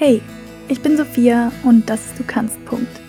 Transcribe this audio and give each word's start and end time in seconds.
Hey, 0.00 0.22
ich 0.68 0.80
bin 0.80 0.96
Sophia 0.96 1.50
und 1.64 1.90
das 1.90 2.06
ist 2.06 2.20
Du 2.20 2.22
kannst. 2.24 2.64
Punkt. 2.66 3.00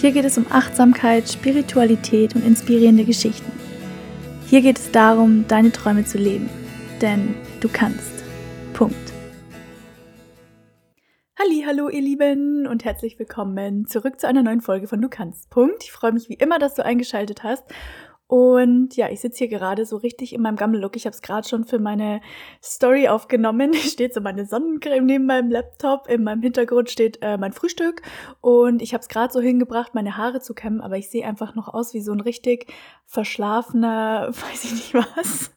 Hier 0.00 0.10
geht 0.10 0.24
es 0.24 0.36
um 0.36 0.46
Achtsamkeit, 0.50 1.28
Spiritualität 1.28 2.34
und 2.34 2.44
inspirierende 2.44 3.04
Geschichten. 3.04 3.52
Hier 4.48 4.60
geht 4.60 4.80
es 4.80 4.90
darum, 4.90 5.46
deine 5.46 5.70
Träume 5.70 6.04
zu 6.04 6.18
leben. 6.18 6.50
Denn 7.00 7.36
du 7.60 7.68
kannst. 7.68 8.24
Punkt. 8.72 8.96
Hallo, 11.66 11.88
ihr 11.88 12.02
Lieben 12.02 12.66
und 12.66 12.84
herzlich 12.84 13.16
willkommen 13.18 13.86
zurück 13.86 14.18
zu 14.18 14.26
einer 14.26 14.42
neuen 14.42 14.60
Folge 14.60 14.88
von 14.88 15.00
Du 15.00 15.08
kannst. 15.08 15.50
Punkt. 15.50 15.84
Ich 15.84 15.92
freue 15.92 16.10
mich 16.10 16.28
wie 16.28 16.34
immer, 16.34 16.58
dass 16.58 16.74
du 16.74 16.84
eingeschaltet 16.84 17.44
hast 17.44 17.64
und 18.34 18.96
ja, 18.96 19.10
ich 19.10 19.20
sitze 19.20 19.38
hier 19.38 19.46
gerade 19.46 19.86
so 19.86 19.96
richtig 19.96 20.32
in 20.32 20.42
meinem 20.42 20.56
Gammel-Look. 20.56 20.96
Ich 20.96 21.06
habe 21.06 21.14
es 21.14 21.22
gerade 21.22 21.46
schon 21.46 21.62
für 21.62 21.78
meine 21.78 22.20
Story 22.60 23.06
aufgenommen. 23.06 23.72
Hier 23.72 23.88
steht 23.88 24.12
so 24.12 24.20
meine 24.20 24.44
Sonnencreme 24.44 25.06
neben 25.06 25.26
meinem 25.26 25.52
Laptop. 25.52 26.08
In 26.08 26.24
meinem 26.24 26.42
Hintergrund 26.42 26.90
steht 26.90 27.20
äh, 27.22 27.38
mein 27.38 27.52
Frühstück. 27.52 28.02
Und 28.40 28.82
ich 28.82 28.92
habe 28.92 29.02
es 29.02 29.08
gerade 29.08 29.32
so 29.32 29.40
hingebracht, 29.40 29.94
meine 29.94 30.16
Haare 30.16 30.40
zu 30.40 30.52
kämmen. 30.52 30.80
Aber 30.80 30.96
ich 30.96 31.10
sehe 31.10 31.24
einfach 31.24 31.54
noch 31.54 31.68
aus 31.68 31.94
wie 31.94 32.00
so 32.00 32.10
ein 32.10 32.18
richtig 32.18 32.66
verschlafener, 33.06 34.26
weiß 34.32 34.64
ich 34.64 34.72
nicht 34.72 34.94
was. 34.94 35.52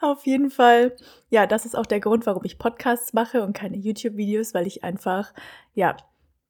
Auf 0.00 0.26
jeden 0.26 0.50
Fall, 0.50 0.96
ja, 1.30 1.46
das 1.46 1.66
ist 1.66 1.76
auch 1.76 1.86
der 1.86 2.00
Grund, 2.00 2.26
warum 2.26 2.44
ich 2.44 2.58
Podcasts 2.58 3.12
mache 3.12 3.44
und 3.44 3.52
keine 3.52 3.76
YouTube-Videos, 3.76 4.54
weil 4.54 4.66
ich 4.66 4.82
einfach, 4.82 5.32
ja, 5.72 5.96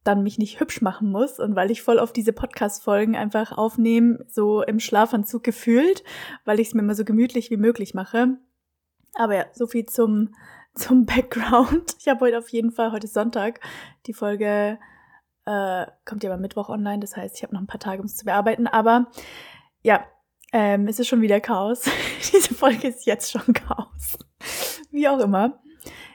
dann 0.09 0.23
mich 0.23 0.39
nicht 0.39 0.59
hübsch 0.59 0.81
machen 0.81 1.11
muss 1.11 1.39
und 1.39 1.55
weil 1.55 1.71
ich 1.71 1.83
voll 1.83 1.99
auf 1.99 2.13
diese 2.13 2.33
Podcast-Folgen 2.33 3.15
einfach 3.15 3.57
aufnehme, 3.57 4.25
so 4.27 4.63
im 4.63 4.81
Schlafanzug 4.81 5.45
gefühlt, 5.45 6.03
weil 6.47 6.59
ich 6.59 6.69
es 6.69 6.75
mir 6.75 6.81
immer 6.81 6.95
so 6.95 7.05
gemütlich 7.05 7.51
wie 7.51 7.59
möglich 7.59 7.93
mache. 7.95 8.39
Aber 9.15 9.37
ja, 9.37 9.45
so 9.53 9.67
viel 9.67 9.85
zum, 9.85 10.35
zum 10.75 11.05
Background. 11.05 11.95
Ich 12.01 12.09
habe 12.09 12.21
heute 12.21 12.39
auf 12.39 12.49
jeden 12.49 12.73
Fall, 12.73 12.91
heute 12.91 13.07
Sonntag, 13.07 13.61
die 14.07 14.15
Folge 14.15 14.79
äh, 15.45 15.87
kommt 16.07 16.25
ja 16.25 16.33
am 16.33 16.41
Mittwoch 16.41 16.71
online, 16.71 17.01
das 17.01 17.15
heißt, 17.15 17.37
ich 17.37 17.43
habe 17.43 17.55
noch 17.55 17.61
ein 17.61 17.67
paar 17.67 17.81
Tage, 17.81 18.01
um 18.01 18.07
es 18.07 18.17
zu 18.17 18.25
bearbeiten. 18.25 18.67
Aber 18.67 19.09
ja, 19.83 20.07
ähm, 20.53 20.89
es 20.89 20.99
ist 20.99 21.09
schon 21.09 21.21
wieder 21.21 21.41
Chaos. 21.41 21.85
Diese 22.33 22.55
Folge 22.55 22.89
ist 22.89 23.05
jetzt 23.05 23.31
schon 23.31 23.53
Chaos. 23.53 24.19
Wie 24.91 25.07
auch 25.07 25.19
immer. 25.19 25.61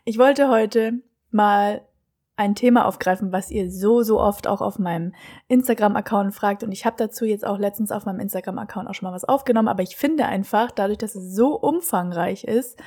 Ich 0.04 0.18
wollte 0.18 0.50
heute 0.50 1.04
mal 1.30 1.88
ein 2.36 2.56
Thema 2.56 2.86
aufgreifen, 2.86 3.32
was 3.32 3.52
ihr 3.52 3.70
so, 3.70 4.02
so 4.02 4.20
oft 4.20 4.48
auch 4.48 4.62
auf 4.62 4.80
meinem 4.80 5.14
Instagram-Account 5.48 6.34
fragt. 6.34 6.64
Und 6.64 6.72
ich 6.72 6.86
habe 6.86 6.96
dazu 6.98 7.26
jetzt 7.26 7.46
auch 7.46 7.60
letztens 7.60 7.92
auf 7.92 8.06
meinem 8.06 8.20
Instagram-Account 8.20 8.90
auch 8.90 8.94
schon 8.96 9.08
mal 9.08 9.16
was 9.16 9.26
aufgenommen. 9.26 9.68
Aber 9.68 9.84
ich 9.84 9.96
finde 9.96 10.26
einfach, 10.26 10.72
dadurch, 10.72 10.98
dass 10.98 11.16
es 11.16 11.36
so 11.36 11.56
umfangreich 11.60 12.44
ist, 12.44 12.80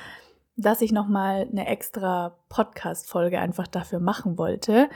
dass 0.57 0.81
ich 0.81 0.91
nochmal 0.91 1.47
eine 1.49 1.67
extra 1.67 2.37
Podcast-Folge 2.49 3.39
einfach 3.39 3.67
dafür 3.67 3.99
machen 3.99 4.37
wollte, 4.37 4.89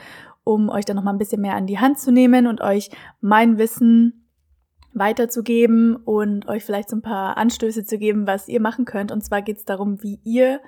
um 0.44 0.68
euch 0.68 0.84
dann 0.84 0.96
nochmal 0.96 1.14
ein 1.14 1.18
bisschen 1.18 1.40
mehr 1.40 1.54
an 1.54 1.66
die 1.66 1.78
Hand 1.78 1.98
zu 1.98 2.12
nehmen 2.12 2.46
und 2.46 2.60
euch 2.60 2.90
mein 3.20 3.58
Wissen 3.58 4.28
weiterzugeben 4.92 5.96
und 5.96 6.48
euch 6.48 6.64
vielleicht 6.64 6.90
so 6.90 6.96
ein 6.96 7.02
paar 7.02 7.36
Anstöße 7.38 7.84
zu 7.84 7.96
geben, 7.96 8.26
was 8.26 8.48
ihr 8.48 8.60
machen 8.60 8.84
könnt. 8.84 9.12
Und 9.12 9.24
zwar 9.24 9.40
geht 9.40 9.58
es 9.58 9.64
darum, 9.64 10.02
wie 10.02 10.20
ihr 10.24 10.60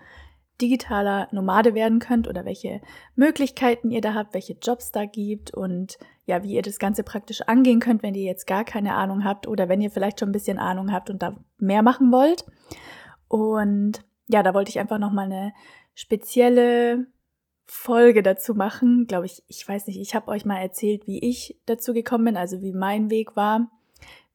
digitaler 0.60 1.28
Nomade 1.32 1.74
werden 1.74 1.98
könnt 1.98 2.28
oder 2.28 2.44
welche 2.44 2.80
Möglichkeiten 3.16 3.90
ihr 3.90 4.00
da 4.00 4.14
habt, 4.14 4.34
welche 4.34 4.54
Jobs 4.54 4.92
da 4.92 5.04
gibt 5.04 5.52
und 5.52 5.98
ja, 6.26 6.42
wie 6.42 6.52
ihr 6.52 6.62
das 6.62 6.78
Ganze 6.78 7.02
praktisch 7.02 7.42
angehen 7.42 7.80
könnt, 7.80 8.02
wenn 8.02 8.14
ihr 8.14 8.24
jetzt 8.24 8.46
gar 8.46 8.64
keine 8.64 8.94
Ahnung 8.94 9.24
habt 9.24 9.46
oder 9.46 9.68
wenn 9.68 9.80
ihr 9.80 9.90
vielleicht 9.90 10.20
schon 10.20 10.30
ein 10.30 10.32
bisschen 10.32 10.58
Ahnung 10.58 10.92
habt 10.92 11.10
und 11.10 11.22
da 11.22 11.36
mehr 11.58 11.82
machen 11.82 12.12
wollt. 12.12 12.44
Und 13.28 14.04
ja, 14.28 14.42
da 14.42 14.54
wollte 14.54 14.70
ich 14.70 14.78
einfach 14.78 14.98
nochmal 14.98 15.26
eine 15.26 15.52
spezielle 15.94 17.06
Folge 17.66 18.22
dazu 18.22 18.54
machen. 18.54 19.06
Glaube 19.06 19.26
ich, 19.26 19.42
ich 19.48 19.68
weiß 19.68 19.86
nicht, 19.86 20.00
ich 20.00 20.14
habe 20.14 20.30
euch 20.30 20.44
mal 20.44 20.60
erzählt, 20.60 21.06
wie 21.06 21.28
ich 21.28 21.58
dazu 21.66 21.92
gekommen 21.92 22.26
bin, 22.26 22.36
also 22.36 22.62
wie 22.62 22.72
mein 22.72 23.10
Weg 23.10 23.36
war 23.36 23.70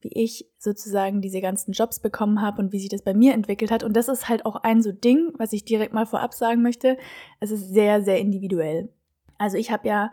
wie 0.02 0.12
ich 0.14 0.48
sozusagen 0.58 1.22
diese 1.22 1.42
ganzen 1.42 1.74
Jobs 1.74 2.00
bekommen 2.00 2.42
habe 2.42 2.62
und 2.62 2.72
wie 2.72 2.80
sich 2.80 2.90
das 2.90 3.02
bei 3.02 3.14
mir 3.14 3.34
entwickelt 3.34 3.72
hat. 3.72 3.84
Und 3.84 3.96
das 3.96 4.08
ist 4.08 4.30
halt 4.30 4.46
auch 4.46 4.56
ein 4.56 4.82
so 4.82 4.92
Ding, 4.92 5.34
was 5.38 5.54
ich 5.54 5.66
direkt 5.66 5.94
mal 5.94 6.06
vorab 6.06 6.34
sagen 6.34 6.62
möchte. 6.62 6.98
Es 7.40 7.52
ist 7.52 7.70
sehr, 7.70 8.02
sehr 8.02 8.20
individuell. 8.20 8.90
Also 9.38 9.58
ich 9.58 9.72
habe 9.72 9.88
ja 9.88 10.12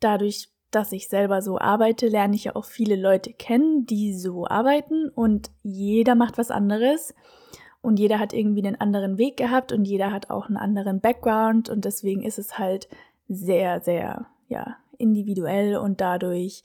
dadurch, 0.00 0.48
dass 0.70 0.92
ich 0.92 1.08
selber 1.08 1.42
so 1.42 1.58
arbeite, 1.58 2.08
lerne 2.08 2.34
ich 2.34 2.44
ja 2.44 2.56
auch 2.56 2.64
viele 2.64 2.96
Leute 2.96 3.32
kennen, 3.32 3.86
die 3.86 4.14
so 4.14 4.46
arbeiten 4.46 5.08
und 5.08 5.50
jeder 5.62 6.14
macht 6.14 6.38
was 6.38 6.50
anderes 6.50 7.14
und 7.82 7.98
jeder 7.98 8.18
hat 8.18 8.32
irgendwie 8.32 8.66
einen 8.66 8.80
anderen 8.80 9.18
Weg 9.18 9.36
gehabt 9.36 9.72
und 9.72 9.84
jeder 9.84 10.12
hat 10.12 10.30
auch 10.30 10.46
einen 10.46 10.56
anderen 10.56 11.00
Background 11.00 11.68
und 11.68 11.84
deswegen 11.84 12.22
ist 12.22 12.38
es 12.38 12.58
halt 12.58 12.88
sehr, 13.28 13.80
sehr, 13.80 14.26
ja, 14.48 14.76
individuell 14.98 15.76
und 15.76 16.00
dadurch 16.00 16.62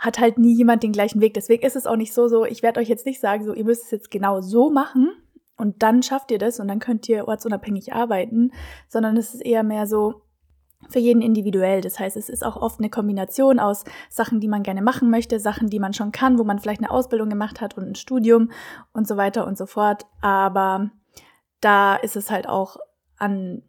hat 0.00 0.18
halt 0.18 0.38
nie 0.38 0.54
jemand 0.54 0.82
den 0.82 0.92
gleichen 0.92 1.20
Weg. 1.20 1.34
Deswegen 1.34 1.64
ist 1.64 1.76
es 1.76 1.86
auch 1.86 1.96
nicht 1.96 2.14
so, 2.14 2.26
so, 2.26 2.44
ich 2.44 2.62
werde 2.62 2.80
euch 2.80 2.88
jetzt 2.88 3.06
nicht 3.06 3.20
sagen, 3.20 3.44
so, 3.44 3.52
ihr 3.52 3.64
müsst 3.64 3.84
es 3.84 3.90
jetzt 3.90 4.10
genau 4.10 4.40
so 4.40 4.70
machen 4.70 5.10
und 5.56 5.82
dann 5.82 6.02
schafft 6.02 6.30
ihr 6.30 6.38
das 6.38 6.58
und 6.58 6.68
dann 6.68 6.78
könnt 6.78 7.08
ihr 7.08 7.28
ortsunabhängig 7.28 7.92
arbeiten, 7.92 8.50
sondern 8.88 9.16
es 9.18 9.34
ist 9.34 9.44
eher 9.44 9.62
mehr 9.62 9.86
so, 9.86 10.22
für 10.88 10.98
jeden 10.98 11.20
individuell. 11.20 11.82
Das 11.82 11.98
heißt, 11.98 12.16
es 12.16 12.30
ist 12.30 12.42
auch 12.42 12.56
oft 12.56 12.80
eine 12.80 12.88
Kombination 12.88 13.58
aus 13.58 13.84
Sachen, 14.08 14.40
die 14.40 14.48
man 14.48 14.62
gerne 14.62 14.80
machen 14.80 15.10
möchte, 15.10 15.38
Sachen, 15.38 15.68
die 15.68 15.78
man 15.78 15.92
schon 15.92 16.12
kann, 16.12 16.38
wo 16.38 16.44
man 16.44 16.58
vielleicht 16.58 16.80
eine 16.80 16.90
Ausbildung 16.90 17.28
gemacht 17.28 17.60
hat 17.60 17.76
und 17.76 17.86
ein 17.86 17.94
Studium 17.94 18.50
und 18.94 19.06
so 19.06 19.18
weiter 19.18 19.46
und 19.46 19.58
so 19.58 19.66
fort. 19.66 20.06
Aber 20.22 20.90
da 21.60 21.96
ist 21.96 22.16
es 22.16 22.30
halt 22.30 22.48
auch 22.48 22.78
an 23.18 23.62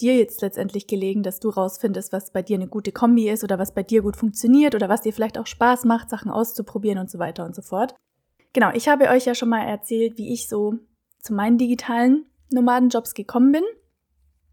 dir 0.00 0.16
jetzt 0.16 0.42
letztendlich 0.42 0.86
gelegen, 0.86 1.22
dass 1.22 1.40
du 1.40 1.50
rausfindest, 1.50 2.12
was 2.12 2.32
bei 2.32 2.42
dir 2.42 2.56
eine 2.56 2.68
gute 2.68 2.92
Kombi 2.92 3.28
ist 3.28 3.44
oder 3.44 3.58
was 3.58 3.74
bei 3.74 3.82
dir 3.82 4.02
gut 4.02 4.16
funktioniert 4.16 4.74
oder 4.74 4.88
was 4.88 5.02
dir 5.02 5.12
vielleicht 5.12 5.38
auch 5.38 5.46
Spaß 5.46 5.84
macht, 5.84 6.10
Sachen 6.10 6.30
auszuprobieren 6.30 6.98
und 6.98 7.10
so 7.10 7.18
weiter 7.18 7.44
und 7.44 7.54
so 7.54 7.62
fort. 7.62 7.94
Genau, 8.52 8.70
ich 8.74 8.88
habe 8.88 9.08
euch 9.08 9.26
ja 9.26 9.34
schon 9.34 9.48
mal 9.48 9.64
erzählt, 9.64 10.18
wie 10.18 10.32
ich 10.32 10.48
so 10.48 10.74
zu 11.20 11.34
meinen 11.34 11.58
digitalen 11.58 12.26
Nomadenjobs 12.50 13.14
gekommen 13.14 13.52
bin. 13.52 13.62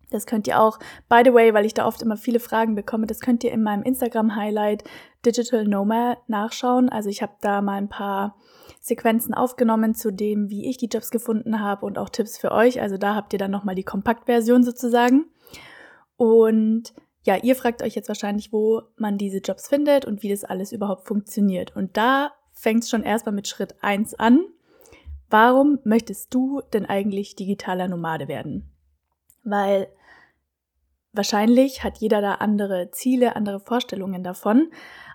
Das 0.09 0.25
könnt 0.25 0.47
ihr 0.47 0.61
auch, 0.61 0.79
by 1.09 1.21
the 1.25 1.33
way, 1.33 1.53
weil 1.53 1.65
ich 1.65 1.73
da 1.73 1.85
oft 1.85 2.01
immer 2.01 2.15
viele 2.15 2.39
Fragen 2.39 2.75
bekomme, 2.75 3.07
das 3.07 3.19
könnt 3.19 3.43
ihr 3.43 3.51
in 3.51 3.61
meinem 3.61 3.83
Instagram-Highlight 3.83 4.85
Digital 5.25 5.65
Nomad 5.65 6.17
nachschauen. 6.27 6.87
Also 6.89 7.09
ich 7.09 7.21
habe 7.21 7.33
da 7.41 7.61
mal 7.61 7.77
ein 7.77 7.89
paar 7.89 8.37
Sequenzen 8.79 9.33
aufgenommen 9.33 9.95
zu 9.95 10.11
dem, 10.11 10.49
wie 10.49 10.69
ich 10.69 10.77
die 10.77 10.87
Jobs 10.87 11.11
gefunden 11.11 11.59
habe 11.59 11.85
und 11.85 11.97
auch 11.97 12.09
Tipps 12.09 12.37
für 12.37 12.51
euch. 12.51 12.81
Also 12.81 12.97
da 12.97 13.15
habt 13.15 13.33
ihr 13.33 13.39
dann 13.39 13.51
nochmal 13.51 13.75
die 13.75 13.83
Kompaktversion 13.83 14.63
sozusagen. 14.63 15.25
Und 16.15 16.93
ja, 17.23 17.35
ihr 17.35 17.55
fragt 17.57 17.83
euch 17.83 17.95
jetzt 17.95 18.07
wahrscheinlich, 18.07 18.53
wo 18.53 18.83
man 18.95 19.17
diese 19.17 19.39
Jobs 19.39 19.67
findet 19.67 20.05
und 20.05 20.23
wie 20.23 20.29
das 20.29 20.45
alles 20.45 20.71
überhaupt 20.71 21.05
funktioniert. 21.05 21.75
Und 21.75 21.97
da 21.97 22.31
fängt 22.53 22.83
es 22.83 22.89
schon 22.89 23.03
erstmal 23.03 23.35
mit 23.35 23.49
Schritt 23.49 23.75
1 23.81 24.15
an. 24.15 24.45
Warum 25.29 25.79
möchtest 25.83 26.33
du 26.33 26.61
denn 26.71 26.85
eigentlich 26.85 27.35
digitaler 27.35 27.89
Nomade 27.89 28.29
werden? 28.29 28.71
Weil 29.43 29.89
wahrscheinlich 31.17 31.83
hat 31.83 31.97
jeder 31.97 32.21
da 32.21 32.35
andere 32.35 32.91
Ziele, 32.91 33.35
andere 33.35 33.59
Vorstellungen 33.59 34.23
davon. 34.23 34.71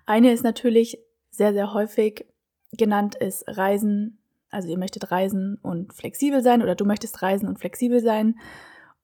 Eine 0.06 0.32
ist 0.32 0.44
natürlich 0.44 0.98
sehr, 1.30 1.52
sehr 1.52 1.72
häufig 1.72 2.26
genannt 2.72 3.14
ist 3.14 3.44
Reisen. 3.46 4.18
Also 4.50 4.68
ihr 4.68 4.78
möchtet 4.78 5.10
reisen 5.10 5.58
und 5.62 5.94
flexibel 5.94 6.42
sein 6.42 6.62
oder 6.62 6.74
du 6.74 6.84
möchtest 6.84 7.22
reisen 7.22 7.48
und 7.48 7.58
flexibel 7.58 8.00
sein. 8.00 8.38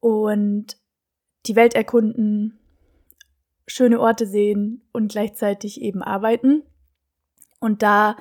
Und 0.00 0.76
die 1.46 1.56
Welt 1.56 1.74
erkunden, 1.74 2.58
schöne 3.66 4.00
Orte 4.00 4.26
sehen 4.26 4.82
und 4.92 5.12
gleichzeitig 5.12 5.80
eben 5.80 6.02
arbeiten. 6.02 6.62
Und 7.60 7.82
da 7.82 8.16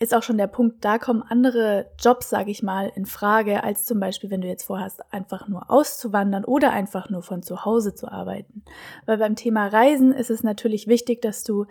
ist 0.00 0.14
auch 0.14 0.22
schon 0.22 0.38
der 0.38 0.46
Punkt, 0.46 0.82
da 0.82 0.98
kommen 0.98 1.22
andere 1.22 1.90
Jobs, 1.98 2.30
sage 2.30 2.50
ich 2.50 2.62
mal, 2.62 2.90
in 2.94 3.04
Frage, 3.04 3.62
als 3.62 3.84
zum 3.84 4.00
Beispiel, 4.00 4.30
wenn 4.30 4.40
du 4.40 4.48
jetzt 4.48 4.64
vorhast, 4.64 5.00
einfach 5.12 5.46
nur 5.46 5.70
auszuwandern 5.70 6.46
oder 6.46 6.72
einfach 6.72 7.10
nur 7.10 7.22
von 7.22 7.42
zu 7.42 7.66
Hause 7.66 7.94
zu 7.94 8.10
arbeiten. 8.10 8.64
Weil 9.04 9.18
beim 9.18 9.36
Thema 9.36 9.66
Reisen 9.66 10.12
ist 10.12 10.30
es 10.30 10.42
natürlich 10.42 10.86
wichtig, 10.86 11.20
dass 11.20 11.44
du 11.44 11.66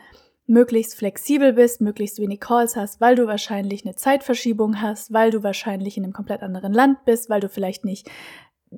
möglichst 0.46 0.96
flexibel 0.96 1.54
bist, 1.54 1.82
möglichst 1.82 2.20
wenig 2.20 2.40
Calls 2.40 2.76
hast, 2.76 3.02
weil 3.02 3.16
du 3.16 3.26
wahrscheinlich 3.26 3.84
eine 3.84 3.96
Zeitverschiebung 3.96 4.80
hast, 4.80 5.12
weil 5.12 5.32
du 5.32 5.42
wahrscheinlich 5.42 5.98
in 5.98 6.04
einem 6.04 6.14
komplett 6.14 6.44
anderen 6.44 6.74
Land 6.74 7.06
bist, 7.06 7.32
weil 7.32 7.40
du 7.40 7.50
vielleicht 7.50 7.84
nicht 7.84 8.10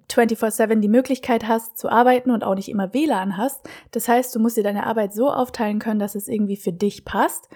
24/7 0.09 0.79
die 0.79 0.87
Möglichkeit 0.87 1.47
hast 1.47 1.77
zu 1.77 1.89
arbeiten 1.89 2.31
und 2.31 2.45
auch 2.45 2.55
nicht 2.55 2.69
immer 2.69 2.93
WLAN 2.93 3.35
hast. 3.35 3.67
Das 3.91 4.07
heißt, 4.07 4.33
du 4.33 4.39
musst 4.39 4.55
dir 4.55 4.63
deine 4.63 4.85
Arbeit 4.85 5.13
so 5.13 5.29
aufteilen 5.29 5.79
können, 5.79 5.99
dass 5.99 6.15
es 6.15 6.29
irgendwie 6.29 6.55
für 6.55 6.71
dich 6.71 7.03
passt 7.03 7.49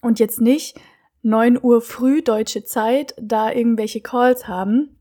und 0.00 0.18
jetzt 0.18 0.40
nicht 0.40 0.80
9 1.22 1.58
Uhr 1.62 1.80
früh 1.80 2.22
deutsche 2.22 2.64
Zeit 2.64 3.14
da 3.20 3.52
irgendwelche 3.52 4.00
Calls 4.00 4.48
haben. 4.48 4.98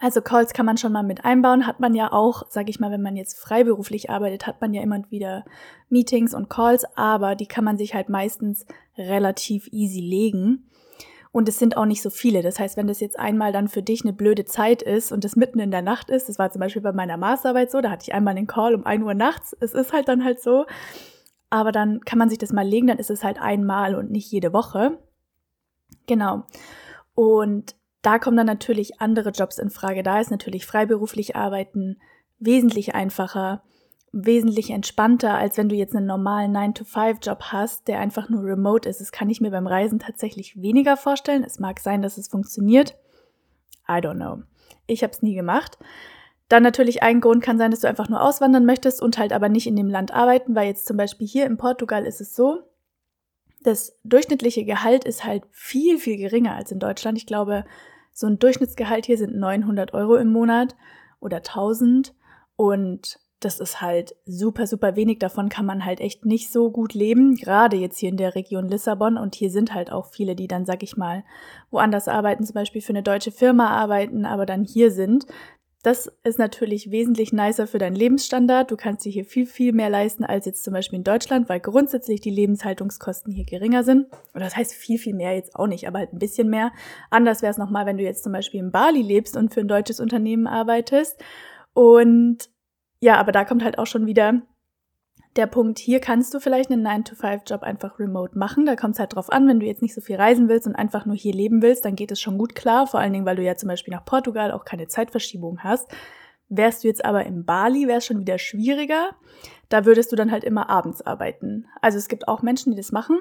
Also 0.00 0.20
Calls 0.20 0.52
kann 0.52 0.66
man 0.66 0.76
schon 0.76 0.92
mal 0.92 1.02
mit 1.02 1.24
einbauen, 1.24 1.66
hat 1.66 1.80
man 1.80 1.94
ja 1.94 2.12
auch, 2.12 2.44
sag 2.50 2.68
ich 2.68 2.78
mal, 2.78 2.92
wenn 2.92 3.02
man 3.02 3.16
jetzt 3.16 3.38
freiberuflich 3.38 4.10
arbeitet, 4.10 4.46
hat 4.46 4.60
man 4.60 4.72
ja 4.72 4.82
immer 4.82 5.02
wieder 5.10 5.44
Meetings 5.88 6.34
und 6.34 6.48
Calls, 6.48 6.84
aber 6.96 7.34
die 7.34 7.46
kann 7.46 7.64
man 7.64 7.78
sich 7.78 7.94
halt 7.94 8.08
meistens 8.08 8.64
relativ 8.96 9.68
easy 9.72 10.00
legen. 10.00 10.68
Und 11.30 11.48
es 11.48 11.58
sind 11.58 11.76
auch 11.76 11.84
nicht 11.84 12.02
so 12.02 12.10
viele. 12.10 12.42
Das 12.42 12.58
heißt, 12.58 12.76
wenn 12.76 12.86
das 12.86 13.00
jetzt 13.00 13.18
einmal 13.18 13.52
dann 13.52 13.68
für 13.68 13.82
dich 13.82 14.02
eine 14.02 14.12
blöde 14.12 14.44
Zeit 14.44 14.82
ist 14.82 15.12
und 15.12 15.24
es 15.24 15.36
mitten 15.36 15.58
in 15.58 15.70
der 15.70 15.82
Nacht 15.82 16.10
ist, 16.10 16.28
das 16.28 16.38
war 16.38 16.50
zum 16.50 16.60
Beispiel 16.60 16.82
bei 16.82 16.92
meiner 16.92 17.16
Masterarbeit 17.16 17.70
so, 17.70 17.80
da 17.80 17.90
hatte 17.90 18.04
ich 18.04 18.14
einmal 18.14 18.34
den 18.34 18.46
Call 18.46 18.74
um 18.74 18.86
1 18.86 19.04
Uhr 19.04 19.14
nachts. 19.14 19.56
Es 19.60 19.74
ist 19.74 19.92
halt 19.92 20.08
dann 20.08 20.24
halt 20.24 20.40
so. 20.40 20.64
Aber 21.50 21.72
dann 21.72 22.00
kann 22.00 22.18
man 22.18 22.28
sich 22.28 22.38
das 22.38 22.52
mal 22.52 22.66
legen, 22.66 22.86
dann 22.86 22.98
ist 22.98 23.10
es 23.10 23.24
halt 23.24 23.40
einmal 23.40 23.94
und 23.94 24.10
nicht 24.10 24.30
jede 24.30 24.52
Woche. 24.52 24.98
Genau. 26.06 26.44
Und 27.14 27.76
da 28.02 28.18
kommen 28.18 28.36
dann 28.36 28.46
natürlich 28.46 29.00
andere 29.00 29.30
Jobs 29.30 29.58
in 29.58 29.70
Frage. 29.70 30.02
Da 30.02 30.20
ist 30.20 30.30
natürlich 30.30 30.66
freiberuflich 30.66 31.36
arbeiten 31.36 31.98
wesentlich 32.38 32.94
einfacher 32.94 33.62
wesentlich 34.12 34.70
entspannter, 34.70 35.34
als 35.34 35.58
wenn 35.58 35.68
du 35.68 35.74
jetzt 35.74 35.94
einen 35.94 36.06
normalen 36.06 36.56
9-to-5-Job 36.56 37.44
hast, 37.52 37.88
der 37.88 38.00
einfach 38.00 38.28
nur 38.28 38.42
remote 38.42 38.88
ist. 38.88 39.00
Das 39.00 39.12
kann 39.12 39.30
ich 39.30 39.40
mir 39.40 39.50
beim 39.50 39.66
Reisen 39.66 39.98
tatsächlich 39.98 40.60
weniger 40.60 40.96
vorstellen. 40.96 41.44
Es 41.44 41.58
mag 41.58 41.80
sein, 41.80 42.02
dass 42.02 42.18
es 42.18 42.28
funktioniert. 42.28 42.96
I 43.88 44.00
don't 44.00 44.16
know. 44.16 44.42
Ich 44.86 45.02
habe 45.02 45.12
es 45.12 45.22
nie 45.22 45.34
gemacht. 45.34 45.78
Dann 46.48 46.62
natürlich 46.62 47.02
ein 47.02 47.20
Grund 47.20 47.42
kann 47.42 47.58
sein, 47.58 47.70
dass 47.70 47.80
du 47.80 47.88
einfach 47.88 48.08
nur 48.08 48.22
auswandern 48.22 48.64
möchtest 48.64 49.02
und 49.02 49.18
halt 49.18 49.32
aber 49.32 49.50
nicht 49.50 49.66
in 49.66 49.76
dem 49.76 49.88
Land 49.88 50.14
arbeiten, 50.14 50.54
weil 50.54 50.68
jetzt 50.68 50.86
zum 50.86 50.96
Beispiel 50.96 51.26
hier 51.26 51.44
in 51.44 51.58
Portugal 51.58 52.06
ist 52.06 52.22
es 52.22 52.34
so, 52.34 52.62
das 53.60 53.98
durchschnittliche 54.04 54.64
Gehalt 54.64 55.04
ist 55.04 55.24
halt 55.24 55.44
viel, 55.50 55.98
viel 55.98 56.16
geringer 56.16 56.54
als 56.54 56.72
in 56.72 56.78
Deutschland. 56.78 57.18
Ich 57.18 57.26
glaube, 57.26 57.64
so 58.12 58.26
ein 58.26 58.38
Durchschnittsgehalt 58.38 59.06
hier 59.06 59.18
sind 59.18 59.36
900 59.36 59.94
Euro 59.94 60.16
im 60.16 60.32
Monat 60.32 60.76
oder 61.20 61.38
1000 61.38 62.14
und 62.56 63.18
das 63.40 63.60
ist 63.60 63.80
halt 63.80 64.16
super, 64.24 64.66
super 64.66 64.96
wenig. 64.96 65.20
Davon 65.20 65.48
kann 65.48 65.64
man 65.64 65.84
halt 65.84 66.00
echt 66.00 66.24
nicht 66.24 66.50
so 66.50 66.70
gut 66.70 66.92
leben. 66.94 67.36
Gerade 67.36 67.76
jetzt 67.76 67.98
hier 67.98 68.08
in 68.08 68.16
der 68.16 68.34
Region 68.34 68.68
Lissabon. 68.68 69.16
Und 69.16 69.36
hier 69.36 69.50
sind 69.50 69.74
halt 69.74 69.92
auch 69.92 70.06
viele, 70.06 70.34
die 70.34 70.48
dann, 70.48 70.66
sag 70.66 70.82
ich 70.82 70.96
mal, 70.96 71.22
woanders 71.70 72.08
arbeiten, 72.08 72.44
zum 72.44 72.54
Beispiel 72.54 72.82
für 72.82 72.92
eine 72.92 73.04
deutsche 73.04 73.30
Firma 73.30 73.68
arbeiten, 73.68 74.24
aber 74.24 74.44
dann 74.44 74.64
hier 74.64 74.90
sind. 74.90 75.26
Das 75.88 76.12
ist 76.22 76.38
natürlich 76.38 76.90
wesentlich 76.90 77.32
nicer 77.32 77.66
für 77.66 77.78
deinen 77.78 77.96
Lebensstandard. 77.96 78.70
Du 78.70 78.76
kannst 78.76 79.06
dir 79.06 79.10
hier 79.10 79.24
viel, 79.24 79.46
viel 79.46 79.72
mehr 79.72 79.88
leisten 79.88 80.22
als 80.22 80.44
jetzt 80.44 80.62
zum 80.62 80.74
Beispiel 80.74 80.98
in 80.98 81.02
Deutschland, 81.02 81.48
weil 81.48 81.60
grundsätzlich 81.60 82.20
die 82.20 82.28
Lebenshaltungskosten 82.28 83.32
hier 83.32 83.46
geringer 83.46 83.82
sind. 83.84 84.04
Und 84.34 84.42
das 84.42 84.54
heißt 84.54 84.74
viel, 84.74 84.98
viel 84.98 85.14
mehr 85.14 85.34
jetzt 85.34 85.56
auch 85.56 85.66
nicht, 85.66 85.88
aber 85.88 86.00
halt 86.00 86.12
ein 86.12 86.18
bisschen 86.18 86.50
mehr. 86.50 86.72
Anders 87.08 87.40
wäre 87.40 87.52
es 87.52 87.56
nochmal, 87.56 87.86
wenn 87.86 87.96
du 87.96 88.02
jetzt 88.02 88.22
zum 88.22 88.34
Beispiel 88.34 88.60
in 88.60 88.70
Bali 88.70 89.00
lebst 89.00 89.34
und 89.34 89.54
für 89.54 89.60
ein 89.60 89.68
deutsches 89.68 89.98
Unternehmen 89.98 90.46
arbeitest. 90.46 91.24
Und 91.72 92.50
ja, 93.00 93.16
aber 93.16 93.32
da 93.32 93.46
kommt 93.46 93.64
halt 93.64 93.78
auch 93.78 93.86
schon 93.86 94.04
wieder 94.04 94.42
der 95.36 95.46
Punkt, 95.46 95.78
hier 95.78 96.00
kannst 96.00 96.34
du 96.34 96.40
vielleicht 96.40 96.70
einen 96.70 96.86
9-to-5-Job 96.86 97.62
einfach 97.62 97.98
remote 97.98 98.36
machen. 98.36 98.66
Da 98.66 98.76
kommt 98.76 98.94
es 98.94 99.00
halt 99.00 99.14
drauf 99.14 99.30
an, 99.30 99.46
wenn 99.46 99.60
du 99.60 99.66
jetzt 99.66 99.82
nicht 99.82 99.94
so 99.94 100.00
viel 100.00 100.16
reisen 100.16 100.48
willst 100.48 100.66
und 100.66 100.74
einfach 100.74 101.06
nur 101.06 101.16
hier 101.16 101.32
leben 101.32 101.62
willst, 101.62 101.84
dann 101.84 101.96
geht 101.96 102.10
es 102.10 102.20
schon 102.20 102.38
gut 102.38 102.54
klar. 102.54 102.86
Vor 102.86 103.00
allen 103.00 103.12
Dingen, 103.12 103.26
weil 103.26 103.36
du 103.36 103.42
ja 103.42 103.54
zum 103.54 103.68
Beispiel 103.68 103.94
nach 103.94 104.04
Portugal 104.04 104.50
auch 104.52 104.64
keine 104.64 104.88
Zeitverschiebung 104.88 105.62
hast. 105.62 105.90
Wärst 106.48 106.82
du 106.82 106.88
jetzt 106.88 107.04
aber 107.04 107.24
in 107.26 107.44
Bali, 107.44 107.86
wäre 107.86 107.98
es 107.98 108.06
schon 108.06 108.20
wieder 108.20 108.38
schwieriger. 108.38 109.10
Da 109.68 109.84
würdest 109.84 110.10
du 110.10 110.16
dann 110.16 110.32
halt 110.32 110.44
immer 110.44 110.70
abends 110.70 111.02
arbeiten. 111.02 111.66
Also 111.82 111.98
es 111.98 112.08
gibt 112.08 112.26
auch 112.26 112.42
Menschen, 112.42 112.72
die 112.72 112.78
das 112.78 112.90
machen. 112.90 113.18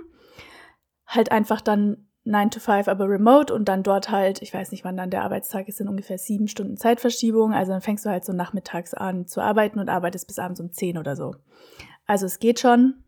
Halt 1.06 1.32
einfach 1.32 1.62
dann 1.62 2.08
9 2.24 2.52
to 2.52 2.60
5, 2.60 2.88
aber 2.88 3.08
remote 3.08 3.54
und 3.54 3.70
dann 3.70 3.84
dort 3.84 4.12
halt, 4.12 4.42
ich 4.42 4.54
weiß 4.54 4.72
nicht, 4.72 4.84
wann 4.84 4.98
dann 4.98 5.10
der 5.10 5.24
Arbeitstag 5.24 5.68
ist, 5.70 5.78
sind 5.78 5.88
ungefähr 5.88 6.18
sieben 6.18 6.48
Stunden 6.48 6.78
Zeitverschiebung. 6.78 7.54
Also 7.54 7.72
dann 7.72 7.82
fängst 7.82 8.06
du 8.06 8.10
halt 8.10 8.26
so 8.26 8.34
nachmittags 8.34 8.94
an 8.94 9.28
zu 9.28 9.42
arbeiten 9.42 9.80
und 9.80 9.90
arbeitest 9.90 10.28
bis 10.28 10.40
abends 10.40 10.60
um 10.60 10.72
10 10.72 10.98
oder 10.98 11.16
so. 11.16 11.36
Also 12.08 12.26
es 12.26 12.40
geht 12.40 12.60
schon, 12.60 13.04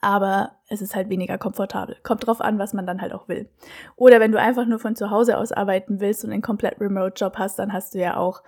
aber 0.00 0.52
es 0.68 0.80
ist 0.80 0.94
halt 0.94 1.08
weniger 1.10 1.38
komfortabel. 1.38 1.96
Kommt 2.02 2.26
drauf 2.26 2.40
an, 2.40 2.58
was 2.58 2.72
man 2.72 2.86
dann 2.86 3.00
halt 3.00 3.12
auch 3.12 3.28
will. 3.28 3.50
Oder 3.96 4.20
wenn 4.20 4.32
du 4.32 4.40
einfach 4.40 4.66
nur 4.66 4.78
von 4.78 4.96
zu 4.96 5.10
Hause 5.10 5.36
aus 5.36 5.52
arbeiten 5.52 6.00
willst 6.00 6.24
und 6.24 6.32
einen 6.32 6.42
komplett 6.42 6.80
Remote-Job 6.80 7.36
hast, 7.36 7.58
dann 7.58 7.72
hast 7.72 7.94
du 7.94 7.98
ja 7.98 8.16
auch 8.16 8.42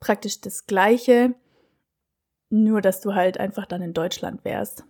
praktisch 0.00 0.40
das 0.40 0.66
Gleiche, 0.66 1.34
nur 2.50 2.80
dass 2.80 3.00
du 3.00 3.14
halt 3.14 3.38
einfach 3.38 3.66
dann 3.66 3.82
in 3.82 3.92
Deutschland 3.92 4.44
wärst. 4.44 4.84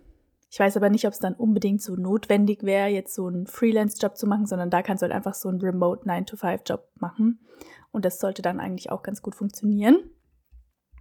Ich 0.50 0.58
weiß 0.58 0.76
aber 0.76 0.88
nicht, 0.88 1.06
ob 1.06 1.12
es 1.12 1.18
dann 1.18 1.34
unbedingt 1.34 1.82
so 1.82 1.96
notwendig 1.96 2.62
wäre, 2.62 2.88
jetzt 2.88 3.14
so 3.14 3.26
einen 3.26 3.46
Freelance-Job 3.46 4.16
zu 4.16 4.26
machen, 4.26 4.46
sondern 4.46 4.70
da 4.70 4.82
kannst 4.82 5.02
du 5.02 5.04
halt 5.04 5.14
einfach 5.14 5.34
so 5.34 5.48
einen 5.48 5.60
Remote 5.60 6.08
9-to-5-Job 6.08 6.88
machen. 6.98 7.40
Und 7.90 8.04
das 8.04 8.18
sollte 8.20 8.42
dann 8.42 8.60
eigentlich 8.60 8.90
auch 8.90 9.02
ganz 9.02 9.22
gut 9.22 9.34
funktionieren. 9.34 9.98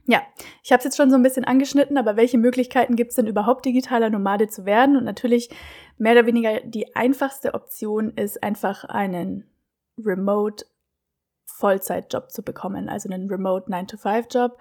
Ja, 0.07 0.21
ich 0.63 0.71
habe 0.71 0.79
es 0.79 0.85
jetzt 0.85 0.97
schon 0.97 1.09
so 1.09 1.15
ein 1.15 1.23
bisschen 1.23 1.45
angeschnitten, 1.45 1.97
aber 1.97 2.15
welche 2.15 2.37
Möglichkeiten 2.37 2.95
gibt 2.95 3.09
es 3.09 3.15
denn 3.15 3.25
überhaupt, 3.25 3.65
digitaler 3.65 4.11
Nomade 4.11 4.47
zu 4.47 4.65
werden? 4.65 4.97
Und 4.97 5.03
natürlich 5.03 5.49
mehr 5.97 6.13
oder 6.13 6.27
weniger 6.27 6.59
die 6.61 6.95
einfachste 6.95 7.55
Option 7.55 8.11
ist 8.11 8.43
einfach 8.43 8.83
einen 8.83 9.49
Remote 9.97 10.65
Vollzeitjob 11.45 12.31
zu 12.31 12.43
bekommen, 12.43 12.89
also 12.89 13.09
einen 13.09 13.29
Remote 13.29 13.71
9-to-5-Job. 13.71 14.59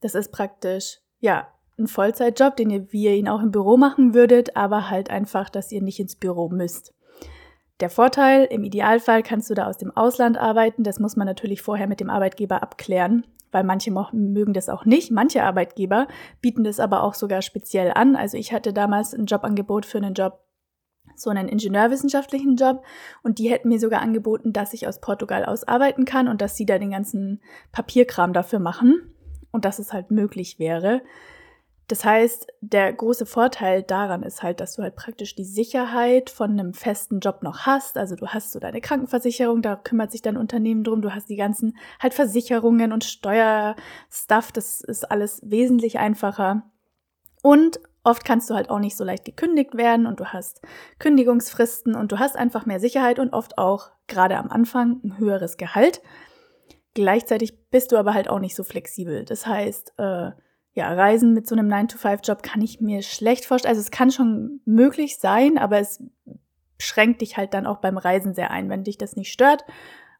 Das 0.00 0.14
ist 0.14 0.32
praktisch, 0.32 0.98
ja, 1.20 1.48
ein 1.78 1.86
Vollzeitjob, 1.86 2.56
den 2.56 2.70
ihr, 2.70 2.92
wie 2.92 3.04
ihr 3.04 3.14
ihn 3.14 3.28
auch 3.28 3.40
im 3.40 3.50
Büro 3.50 3.76
machen 3.76 4.14
würdet, 4.14 4.56
aber 4.56 4.90
halt 4.90 5.10
einfach, 5.10 5.48
dass 5.48 5.72
ihr 5.72 5.82
nicht 5.82 5.98
ins 5.98 6.16
Büro 6.16 6.48
müsst. 6.48 6.94
Der 7.80 7.90
Vorteil, 7.90 8.44
im 8.44 8.64
Idealfall 8.64 9.22
kannst 9.22 9.50
du 9.50 9.54
da 9.54 9.66
aus 9.66 9.78
dem 9.78 9.90
Ausland 9.90 10.38
arbeiten. 10.38 10.84
Das 10.84 11.00
muss 11.00 11.16
man 11.16 11.26
natürlich 11.26 11.62
vorher 11.62 11.88
mit 11.88 12.00
dem 12.00 12.10
Arbeitgeber 12.10 12.62
abklären, 12.62 13.26
weil 13.54 13.64
manche 13.64 13.92
mögen 14.12 14.52
das 14.52 14.68
auch 14.68 14.84
nicht. 14.84 15.12
Manche 15.12 15.44
Arbeitgeber 15.44 16.08
bieten 16.40 16.64
das 16.64 16.80
aber 16.80 17.04
auch 17.04 17.14
sogar 17.14 17.40
speziell 17.40 17.92
an. 17.94 18.16
Also 18.16 18.36
ich 18.36 18.52
hatte 18.52 18.72
damals 18.72 19.14
ein 19.14 19.26
Jobangebot 19.26 19.86
für 19.86 19.98
einen 19.98 20.14
Job, 20.14 20.40
so 21.14 21.30
einen 21.30 21.48
ingenieurwissenschaftlichen 21.48 22.56
Job 22.56 22.84
und 23.22 23.38
die 23.38 23.48
hätten 23.48 23.68
mir 23.68 23.78
sogar 23.78 24.02
angeboten, 24.02 24.52
dass 24.52 24.74
ich 24.74 24.88
aus 24.88 25.00
Portugal 25.00 25.44
aus 25.44 25.62
arbeiten 25.62 26.04
kann 26.04 26.26
und 26.26 26.40
dass 26.40 26.56
sie 26.56 26.66
da 26.66 26.78
den 26.78 26.90
ganzen 26.90 27.40
Papierkram 27.70 28.32
dafür 28.32 28.58
machen 28.58 29.14
und 29.52 29.64
dass 29.64 29.78
es 29.78 29.92
halt 29.92 30.10
möglich 30.10 30.58
wäre. 30.58 31.02
Das 31.88 32.04
heißt, 32.04 32.46
der 32.60 32.92
große 32.92 33.26
Vorteil 33.26 33.82
daran 33.82 34.22
ist 34.22 34.42
halt, 34.42 34.60
dass 34.60 34.74
du 34.76 34.82
halt 34.82 34.96
praktisch 34.96 35.34
die 35.34 35.44
Sicherheit 35.44 36.30
von 36.30 36.52
einem 36.52 36.72
festen 36.72 37.20
Job 37.20 37.42
noch 37.42 37.66
hast. 37.66 37.98
Also 37.98 38.16
du 38.16 38.28
hast 38.28 38.52
so 38.52 38.58
deine 38.58 38.80
Krankenversicherung, 38.80 39.60
da 39.60 39.76
kümmert 39.76 40.10
sich 40.10 40.22
dein 40.22 40.38
Unternehmen 40.38 40.82
drum. 40.82 41.02
Du 41.02 41.14
hast 41.14 41.28
die 41.28 41.36
ganzen 41.36 41.76
halt 42.00 42.14
Versicherungen 42.14 42.92
und 42.92 43.04
Steuerstuff. 43.04 44.50
Das 44.52 44.80
ist 44.80 45.10
alles 45.10 45.40
wesentlich 45.44 45.98
einfacher. 45.98 46.62
Und 47.42 47.80
oft 48.02 48.24
kannst 48.24 48.48
du 48.48 48.54
halt 48.54 48.70
auch 48.70 48.78
nicht 48.78 48.96
so 48.96 49.04
leicht 49.04 49.26
gekündigt 49.26 49.76
werden 49.76 50.06
und 50.06 50.20
du 50.20 50.26
hast 50.26 50.62
Kündigungsfristen 50.98 51.94
und 51.94 52.12
du 52.12 52.18
hast 52.18 52.36
einfach 52.36 52.64
mehr 52.64 52.80
Sicherheit 52.80 53.18
und 53.18 53.34
oft 53.34 53.58
auch 53.58 53.90
gerade 54.06 54.38
am 54.38 54.50
Anfang 54.50 55.00
ein 55.04 55.18
höheres 55.18 55.58
Gehalt. 55.58 56.00
Gleichzeitig 56.94 57.68
bist 57.70 57.92
du 57.92 57.96
aber 57.96 58.14
halt 58.14 58.30
auch 58.30 58.38
nicht 58.38 58.54
so 58.54 58.64
flexibel. 58.64 59.24
Das 59.24 59.46
heißt, 59.46 59.94
äh, 59.98 60.30
ja, 60.74 60.92
Reisen 60.92 61.32
mit 61.32 61.46
so 61.46 61.54
einem 61.54 61.68
9-to-5-Job 61.68 62.42
kann 62.42 62.60
ich 62.60 62.80
mir 62.80 63.02
schlecht 63.02 63.46
vorstellen. 63.46 63.70
Also 63.70 63.80
es 63.80 63.92
kann 63.92 64.10
schon 64.10 64.60
möglich 64.64 65.18
sein, 65.18 65.56
aber 65.56 65.78
es 65.78 66.02
schränkt 66.78 67.20
dich 67.20 67.36
halt 67.36 67.54
dann 67.54 67.66
auch 67.66 67.78
beim 67.78 67.96
Reisen 67.96 68.34
sehr 68.34 68.50
ein. 68.50 68.68
Wenn 68.68 68.82
dich 68.82 68.98
das 68.98 69.14
nicht 69.14 69.32
stört, 69.32 69.64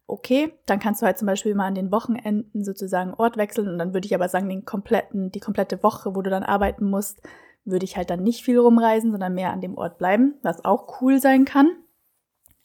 okay, 0.06 0.54
dann 0.66 0.78
kannst 0.78 1.02
du 1.02 1.06
halt 1.06 1.18
zum 1.18 1.26
Beispiel 1.26 1.54
mal 1.54 1.66
an 1.66 1.74
den 1.74 1.90
Wochenenden 1.90 2.64
sozusagen 2.64 3.14
Ort 3.14 3.36
wechseln 3.36 3.68
und 3.68 3.78
dann 3.78 3.94
würde 3.94 4.06
ich 4.06 4.14
aber 4.14 4.28
sagen, 4.28 4.48
den 4.48 4.64
kompletten, 4.64 5.32
die 5.32 5.40
komplette 5.40 5.82
Woche, 5.82 6.14
wo 6.14 6.22
du 6.22 6.30
dann 6.30 6.44
arbeiten 6.44 6.88
musst, 6.88 7.20
würde 7.64 7.84
ich 7.84 7.96
halt 7.96 8.10
dann 8.10 8.22
nicht 8.22 8.44
viel 8.44 8.58
rumreisen, 8.58 9.10
sondern 9.10 9.34
mehr 9.34 9.52
an 9.52 9.60
dem 9.60 9.76
Ort 9.76 9.98
bleiben, 9.98 10.34
was 10.42 10.64
auch 10.64 11.00
cool 11.00 11.18
sein 11.18 11.44
kann. 11.44 11.70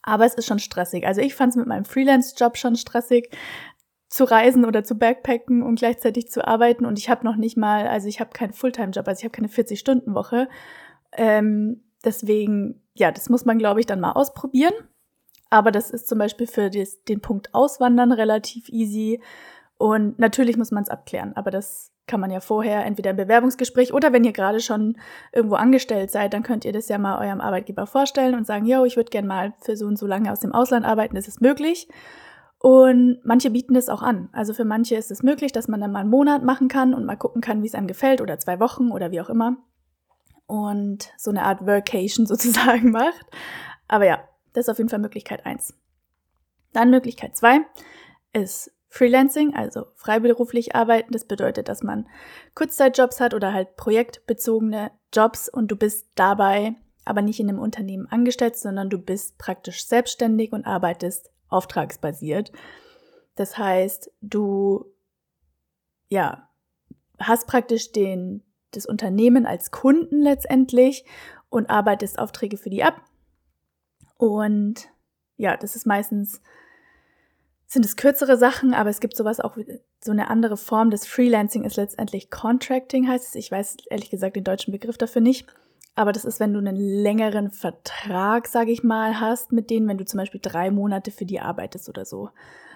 Aber 0.01 0.25
es 0.25 0.35
ist 0.35 0.45
schon 0.45 0.59
stressig. 0.59 1.07
Also 1.07 1.21
ich 1.21 1.33
fand 1.33 1.51
es 1.51 1.55
mit 1.55 1.67
meinem 1.67 1.85
Freelance-Job 1.85 2.57
schon 2.57 2.75
stressig, 2.75 3.29
zu 4.09 4.23
reisen 4.23 4.65
oder 4.65 4.83
zu 4.83 4.97
backpacken 4.97 5.61
und 5.61 5.77
gleichzeitig 5.77 6.29
zu 6.29 6.45
arbeiten. 6.45 6.85
Und 6.85 6.97
ich 6.97 7.09
habe 7.09 7.25
noch 7.25 7.35
nicht 7.35 7.57
mal, 7.57 7.87
also 7.87 8.07
ich 8.07 8.19
habe 8.19 8.31
keinen 8.31 8.53
Fulltime-Job, 8.53 9.07
also 9.07 9.19
ich 9.19 9.23
habe 9.23 9.31
keine 9.31 9.47
40-Stunden-Woche. 9.47 10.49
Ähm, 11.13 11.83
deswegen, 12.03 12.81
ja, 12.95 13.11
das 13.11 13.29
muss 13.29 13.45
man, 13.45 13.59
glaube 13.59 13.79
ich, 13.79 13.85
dann 13.85 13.99
mal 13.99 14.13
ausprobieren. 14.13 14.73
Aber 15.51 15.71
das 15.71 15.91
ist 15.91 16.07
zum 16.07 16.17
Beispiel 16.17 16.47
für 16.47 16.69
des, 16.69 17.03
den 17.03 17.21
Punkt 17.21 17.53
Auswandern 17.53 18.11
relativ 18.11 18.67
easy. 18.69 19.21
Und 19.77 20.19
natürlich 20.19 20.57
muss 20.57 20.71
man 20.71 20.83
es 20.83 20.89
abklären, 20.89 21.33
aber 21.35 21.51
das 21.51 21.93
kann 22.05 22.19
man 22.19 22.31
ja 22.31 22.41
vorher 22.41 22.85
entweder 22.85 23.11
im 23.11 23.17
Bewerbungsgespräch 23.17 23.93
oder 23.93 24.11
wenn 24.11 24.23
ihr 24.23 24.33
gerade 24.33 24.59
schon 24.59 24.97
irgendwo 25.31 25.55
angestellt 25.55 26.09
seid, 26.11 26.33
dann 26.33 26.43
könnt 26.43 26.65
ihr 26.65 26.73
das 26.73 26.89
ja 26.89 26.97
mal 26.97 27.23
eurem 27.25 27.39
Arbeitgeber 27.39 27.85
vorstellen 27.85 28.33
und 28.33 28.47
sagen, 28.47 28.65
yo, 28.65 28.83
ich 28.83 28.97
würde 28.97 29.11
gerne 29.11 29.27
mal 29.27 29.53
für 29.61 29.77
so 29.77 29.85
und 29.85 29.97
so 29.97 30.07
lange 30.07 30.31
aus 30.31 30.39
dem 30.39 30.51
Ausland 30.51 30.85
arbeiten, 30.85 31.15
ist 31.15 31.27
es 31.27 31.39
möglich? 31.39 31.87
Und 32.59 33.19
manche 33.23 33.49
bieten 33.51 33.73
das 33.73 33.87
auch 33.87 34.01
an. 34.01 34.27
Also 34.33 34.53
für 34.53 34.65
manche 34.65 34.95
ist 34.95 35.11
es 35.11 35.23
möglich, 35.23 35.53
dass 35.53 35.69
man 35.69 35.79
dann 35.79 35.93
mal 35.93 36.01
einen 36.01 36.09
Monat 36.09 36.43
machen 36.43 36.67
kann 36.67 36.93
und 36.93 37.05
mal 37.05 37.15
gucken 37.15 37.41
kann, 37.41 37.63
wie 37.63 37.67
es 37.67 37.75
einem 37.75 37.87
gefällt 37.87 38.19
oder 38.19 38.37
zwei 38.37 38.59
Wochen 38.59 38.91
oder 38.91 39.11
wie 39.11 39.21
auch 39.21 39.29
immer. 39.29 39.57
Und 40.45 41.13
so 41.17 41.31
eine 41.31 41.43
Art 41.43 41.65
Workation 41.65 42.25
sozusagen 42.27 42.91
macht. 42.91 43.25
Aber 43.87 44.05
ja, 44.05 44.27
das 44.53 44.65
ist 44.65 44.69
auf 44.69 44.77
jeden 44.77 44.89
Fall 44.89 44.99
Möglichkeit 44.99 45.45
eins. 45.45 45.73
Dann 46.73 46.89
Möglichkeit 46.89 47.35
zwei 47.37 47.61
ist 48.33 48.71
Freelancing, 48.89 49.55
also 49.55 49.85
freiberuflich 49.95 50.75
arbeiten. 50.75 51.13
Das 51.13 51.25
bedeutet, 51.25 51.69
dass 51.69 51.81
man 51.81 52.07
Kurzzeitjobs 52.55 53.21
hat 53.21 53.33
oder 53.33 53.53
halt 53.53 53.75
projektbezogene 53.77 54.91
Jobs 55.13 55.47
und 55.47 55.69
du 55.69 55.75
bist 55.75 56.07
dabei 56.15 56.75
aber 57.05 57.23
nicht 57.23 57.39
in 57.39 57.49
einem 57.49 57.57
Unternehmen 57.57 58.05
angestellt, 58.05 58.55
sondern 58.55 58.91
du 58.91 58.99
bist 58.99 59.39
praktisch 59.39 59.87
selbstständig 59.87 60.51
und 60.51 60.67
arbeitest 60.67 61.31
auftragsbasiert. 61.49 62.51
Das 63.35 63.57
heißt, 63.57 64.11
du 64.21 64.85
ja, 66.09 66.49
hast 67.19 67.47
praktisch 67.47 67.91
den, 67.91 68.43
das 68.71 68.85
Unternehmen 68.85 69.45
als 69.45 69.71
Kunden 69.71 70.21
letztendlich 70.21 71.05
und 71.49 71.69
arbeitest 71.69 72.19
Aufträge 72.19 72.57
für 72.57 72.69
die 72.69 72.83
ab. 72.83 73.01
Und 74.17 74.89
ja, 75.37 75.55
das 75.55 75.75
ist 75.75 75.85
meistens, 75.85 76.41
sind 77.65 77.85
es 77.85 77.95
kürzere 77.95 78.37
Sachen, 78.37 78.73
aber 78.73 78.89
es 78.89 78.99
gibt 78.99 79.15
sowas 79.15 79.39
auch, 79.39 79.57
so 80.01 80.11
eine 80.11 80.29
andere 80.29 80.57
Form 80.57 80.89
des 80.89 81.05
Freelancing 81.05 81.63
ist 81.63 81.77
letztendlich 81.77 82.29
Contracting 82.29 83.07
heißt 83.07 83.27
es. 83.27 83.35
Ich 83.35 83.51
weiß 83.51 83.77
ehrlich 83.89 84.09
gesagt 84.09 84.35
den 84.35 84.43
deutschen 84.43 84.71
Begriff 84.71 84.97
dafür 84.97 85.21
nicht. 85.21 85.47
Aber 85.95 86.11
das 86.11 86.25
ist, 86.25 86.39
wenn 86.39 86.53
du 86.53 86.59
einen 86.59 86.77
längeren 86.77 87.51
Vertrag, 87.51 88.47
sage 88.47 88.71
ich 88.71 88.83
mal, 88.83 89.19
hast 89.19 89.51
mit 89.51 89.69
denen, 89.69 89.87
wenn 89.87 89.97
du 89.97 90.05
zum 90.05 90.17
Beispiel 90.17 90.39
drei 90.41 90.71
Monate 90.71 91.11
für 91.11 91.25
die 91.25 91.41
arbeitest 91.41 91.89
oder 91.89 92.05
so. 92.05 92.29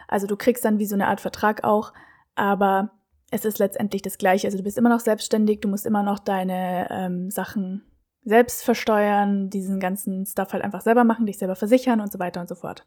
Also 0.07 0.27
du 0.27 0.35
kriegst 0.35 0.65
dann 0.65 0.79
wie 0.79 0.85
so 0.85 0.95
eine 0.95 1.07
Art 1.07 1.21
Vertrag 1.21 1.63
auch, 1.63 1.93
aber 2.35 2.91
es 3.31 3.45
ist 3.45 3.59
letztendlich 3.59 4.01
das 4.01 4.17
Gleiche. 4.17 4.47
Also 4.47 4.57
du 4.57 4.63
bist 4.63 4.77
immer 4.77 4.89
noch 4.89 4.99
selbstständig, 4.99 5.61
du 5.61 5.67
musst 5.67 5.85
immer 5.85 6.03
noch 6.03 6.19
deine 6.19 6.87
ähm, 6.91 7.31
Sachen 7.31 7.83
selbst 8.25 8.63
versteuern, 8.63 9.49
diesen 9.49 9.79
ganzen 9.79 10.25
Stuff 10.25 10.53
halt 10.53 10.63
einfach 10.63 10.81
selber 10.81 11.03
machen, 11.03 11.25
dich 11.25 11.37
selber 11.37 11.55
versichern 11.55 11.99
und 11.99 12.11
so 12.11 12.19
weiter 12.19 12.41
und 12.41 12.47
so 12.47 12.55
fort. 12.55 12.85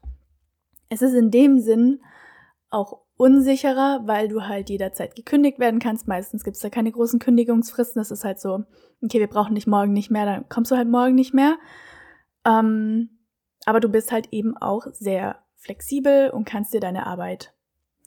Es 0.89 1.01
ist 1.01 1.13
in 1.13 1.31
dem 1.31 1.59
Sinn 1.59 2.01
auch 2.69 3.01
unsicherer, 3.17 4.01
weil 4.05 4.27
du 4.27 4.43
halt 4.43 4.69
jederzeit 4.69 5.15
gekündigt 5.15 5.59
werden 5.59 5.79
kannst. 5.79 6.07
Meistens 6.07 6.43
gibt 6.43 6.55
es 6.55 6.61
da 6.61 6.69
keine 6.69 6.91
großen 6.91 7.19
Kündigungsfristen. 7.19 7.99
Das 7.99 8.11
ist 8.11 8.23
halt 8.23 8.39
so, 8.39 8.63
okay, 9.03 9.19
wir 9.19 9.27
brauchen 9.27 9.55
dich 9.55 9.67
morgen 9.67 9.93
nicht 9.93 10.11
mehr, 10.11 10.25
dann 10.25 10.47
kommst 10.49 10.71
du 10.71 10.77
halt 10.77 10.87
morgen 10.87 11.15
nicht 11.15 11.33
mehr. 11.33 11.57
Ähm, 12.45 13.09
aber 13.65 13.79
du 13.79 13.89
bist 13.89 14.11
halt 14.11 14.29
eben 14.31 14.55
auch 14.55 14.85
sehr 14.93 15.39
flexibel 15.55 16.29
und 16.29 16.45
kannst 16.45 16.73
dir 16.73 16.79
deine 16.79 17.07
Arbeit 17.07 17.53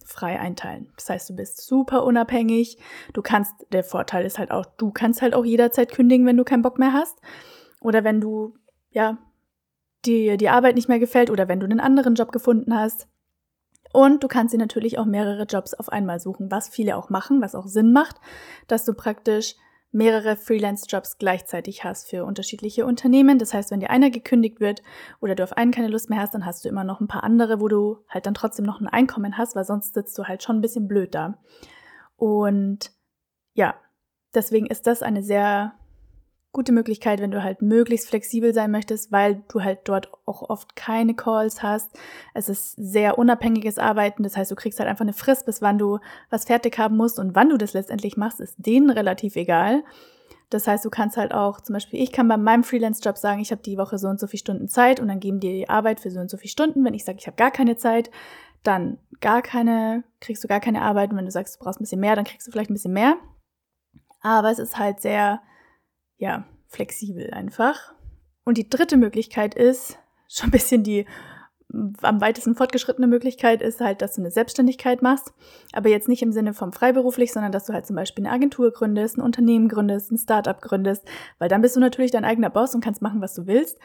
frei 0.05 0.41
einteilen. 0.41 0.93
Das 0.97 1.11
heißt, 1.11 1.31
du 1.31 1.37
bist 1.37 1.67
super 1.67 2.05
unabhängig. 2.05 2.79
Du 3.13 3.21
kannst, 3.21 3.53
der 3.73 3.85
Vorteil 3.85 4.25
ist 4.25 4.39
halt 4.39 4.51
auch, 4.51 4.65
du 4.65 4.91
kannst 4.91 5.23
halt 5.23 5.35
auch 5.35 5.45
jederzeit 5.45 5.93
kündigen, 5.93 6.27
wenn 6.27 6.37
du 6.37 6.45
keinen 6.45 6.63
Bock 6.63 6.79
mehr 6.79 6.93
hast. 6.93 7.21
Oder 7.81 8.05
wenn 8.05 8.21
du, 8.21 8.55
ja, 8.91 9.19
dir 10.05 10.37
die 10.37 10.49
Arbeit 10.49 10.77
nicht 10.77 10.89
mehr 10.89 10.99
gefällt 10.99 11.31
oder 11.31 11.49
wenn 11.49 11.61
du 11.61 11.67
einen 11.67 11.81
anderen 11.81 12.15
Job 12.15 12.33
gefunden 12.33 12.75
hast. 12.75 13.09
Und 13.93 14.23
du 14.23 14.29
kannst 14.29 14.55
dir 14.55 14.59
natürlich 14.59 14.99
auch 14.99 15.05
mehrere 15.05 15.45
Jobs 15.45 15.75
auf 15.75 15.89
einmal 15.89 16.21
suchen, 16.21 16.51
was 16.51 16.69
viele 16.69 16.97
auch 16.97 17.11
machen, 17.11 17.43
was 17.43 17.55
auch 17.55 17.67
Sinn 17.67 17.93
macht, 17.93 18.17
dass 18.69 18.85
du 18.85 18.95
praktisch 18.95 19.57
mehrere 19.93 20.37
Freelance-Jobs 20.37 21.19
gleichzeitig 21.19 21.83
hast 21.83 22.09
für 22.09 22.25
unterschiedliche 22.25 22.87
Unternehmen. 22.87 23.39
Das 23.39 23.53
heißt, 23.53 23.71
wenn 23.71 23.81
dir 23.81 23.91
einer 23.91 24.11
gekündigt 24.11 24.61
wird 24.61 24.83
oder 25.21 25.35
du 25.35 25.43
auf 25.43 25.57
einen 25.57 25.73
keine 25.73 25.89
Lust 25.89 26.11
mehr 26.11 26.21
hast, 26.21 26.35
dann 26.35 26.47
hast 26.47 26.65
du 26.65 26.69
immer 26.69 26.85
noch 26.85 27.01
ein 27.01 27.09
paar 27.09 27.25
andere, 27.25 27.61
wo 27.61 27.67
du 27.67 27.99
halt 28.09 28.27
dann 28.27 28.35
trotzdem 28.35 28.65
noch 28.65 28.81
ein 28.81 28.87
Einkommen 28.87 29.37
hast, 29.37 29.57
weil 29.57 29.65
sonst 29.65 29.95
sitzt 29.95 30.17
du 30.17 30.25
halt 30.25 30.43
schon 30.43 30.59
ein 30.59 30.61
bisschen 30.61 30.87
blöd 30.87 31.15
da. 31.15 31.39
Und 32.17 32.93
ja, 33.55 33.75
deswegen 34.33 34.67
ist 34.67 34.87
das 34.87 35.03
eine 35.03 35.23
sehr 35.23 35.75
gute 36.53 36.73
Möglichkeit, 36.73 37.21
wenn 37.21 37.31
du 37.31 37.45
halt 37.45 37.63
möglichst 37.63 38.09
flexibel 38.09 38.53
sein 38.53 38.71
möchtest, 38.71 39.13
weil 39.13 39.43
du 39.49 39.63
halt 39.63 39.81
dort 39.85 40.11
auch 40.27 40.49
oft 40.49 40.75
keine 40.75 41.15
Calls 41.15 41.63
hast. 41.63 41.97
Es 42.35 42.49
ist 42.49 42.73
sehr 42.73 43.19
unabhängiges 43.19 43.79
Arbeiten, 43.79 44.25
das 44.25 44.37
heißt, 44.37 44.51
du 44.51 44.57
kriegst 44.57 44.81
halt 44.81 44.89
einfach 44.89 45.05
eine 45.05 45.13
Frist, 45.13 45.47
bis 45.47 45.63
wann 45.63 45.79
du 45.79 45.99
was 46.29 46.47
fertig 46.47 46.79
haben 46.79 46.97
musst 46.97 47.19
und 47.19 47.37
wann 47.37 47.51
du 47.51 47.57
das 47.57 47.73
letztendlich 47.73 48.17
machst, 48.17 48.41
ist 48.41 48.57
denen 48.59 48.91
relativ 48.91 49.37
egal. 49.37 49.85
Das 50.51 50.67
heißt, 50.67 50.85
du 50.85 50.91
kannst 50.91 51.17
halt 51.17 51.33
auch, 51.33 51.61
zum 51.61 51.75
Beispiel, 51.75 52.03
ich 52.03 52.11
kann 52.11 52.27
bei 52.27 52.37
meinem 52.37 52.65
Freelance-Job 52.65 53.17
sagen, 53.17 53.41
ich 53.41 53.53
habe 53.53 53.63
die 53.63 53.79
Woche 53.79 53.99
so 53.99 54.09
und 54.09 54.19
so 54.19 54.27
viele 54.27 54.41
Stunden 54.41 54.69
Zeit 54.69 54.99
und 54.99 55.07
dann 55.07 55.21
geben 55.21 55.39
dir 55.39 55.53
die 55.53 55.69
Arbeit 55.69 56.01
für 56.01 56.11
so 56.11 56.19
und 56.19 56.29
so 56.29 56.37
viele 56.37 56.51
Stunden. 56.51 56.85
Wenn 56.85 56.95
ich 56.95 57.05
sage, 57.05 57.19
ich 57.21 57.29
habe 57.29 57.37
gar 57.37 57.53
keine 57.53 57.77
Zeit, 57.77 58.11
dann 58.65 58.99
gar 59.21 59.43
keine, 59.43 60.03
kriegst 60.21 60.43
du 60.43 60.49
gar 60.49 60.59
keine 60.59 60.83
Arbeit. 60.83 61.13
Und 61.13 61.19
wenn 61.19 61.25
du 61.25 61.31
sagst, 61.31 61.55
du 61.55 61.65
brauchst 61.65 61.81
ein 61.81 61.85
bisschen 61.85 62.01
mehr, 62.01 62.17
dann 62.17 62.25
kriegst 62.25 62.49
du 62.49 62.51
vielleicht 62.51 62.69
ein 62.69 62.75
bisschen 62.75 62.93
mehr. 62.93 63.17
Aber 64.23 64.51
es 64.51 64.59
ist 64.59 64.77
halt 64.77 65.01
sehr 65.01 65.41
ja, 66.21 66.45
flexibel 66.69 67.31
einfach. 67.33 67.95
Und 68.45 68.59
die 68.59 68.71
dritte 68.71 68.97
Möglichkeit 68.97 69.55
ist, 69.55 69.99
schon 70.29 70.49
ein 70.49 70.53
bisschen 70.53 70.85
die 70.85 71.07
am 72.03 72.21
weitesten 72.21 72.57
fortgeschrittene 72.57 73.07
Möglichkeit 73.07 73.63
ist 73.63 73.81
halt, 73.81 74.03
dass 74.03 74.17
du 74.17 74.23
eine 74.23 74.33
Selbstständigkeit 74.33 75.03
machst, 75.03 75.33
aber 75.73 75.89
jetzt 75.89 76.09
nicht 76.09 76.21
im 76.21 76.33
Sinne 76.33 76.53
vom 76.53 76.73
freiberuflich, 76.73 77.33
sondern 77.33 77.53
dass 77.53 77.67
du 77.67 77.73
halt 77.73 77.87
zum 77.87 77.95
Beispiel 77.95 78.27
eine 78.27 78.35
Agentur 78.35 78.73
gründest, 78.73 79.19
ein 79.19 79.21
Unternehmen 79.21 79.69
gründest, 79.69 80.11
ein 80.11 80.19
Startup 80.19 80.61
gründest, 80.61 81.05
weil 81.39 81.49
dann 81.49 81.63
bist 81.63 81.77
du 81.77 81.81
natürlich 81.81 82.11
dein 82.11 82.25
eigener 82.25 82.51
Boss 82.51 82.75
und 82.75 82.83
kannst 82.83 83.03
machen, 83.03 83.21
was 83.21 83.35
du 83.35 83.47
willst. 83.47 83.79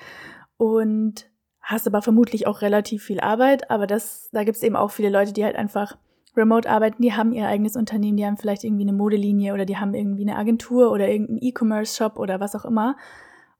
Und 0.58 1.30
hast 1.62 1.86
aber 1.86 2.01
vermutlich 2.01 2.48
auch 2.48 2.62
relativ 2.62 3.04
viel 3.04 3.20
Arbeit, 3.20 3.70
aber 3.70 3.86
das, 3.86 4.30
da 4.32 4.44
gibt 4.44 4.58
es 4.58 4.63
eben 4.63 4.75
auch 4.75 4.89
viele 4.89 5.10
Leute, 5.10 5.34
die 5.34 5.44
halt 5.44 5.56
einfach 5.56 5.96
remote 6.38 6.70
arbeiten, 6.70 7.01
die 7.01 7.13
haben 7.13 7.32
ihr 7.34 7.48
eigenes 7.48 7.75
Unternehmen, 7.75 8.18
die 8.18 8.25
haben 8.25 8.38
vielleicht 8.38 8.63
irgendwie 8.63 8.84
eine 8.84 8.94
Modelinie 8.94 9.54
oder 9.54 9.65
die 9.65 9.77
haben 9.77 9.94
irgendwie 9.94 10.24
eine 10.24 10.38
Agentur 10.38 10.92
oder 10.92 11.10
irgendeinen 11.10 11.42
E-Commerce-Shop 11.42 12.18
oder 12.20 12.39
was 12.39 12.56
auch 12.56 12.65
immer. 12.65 12.98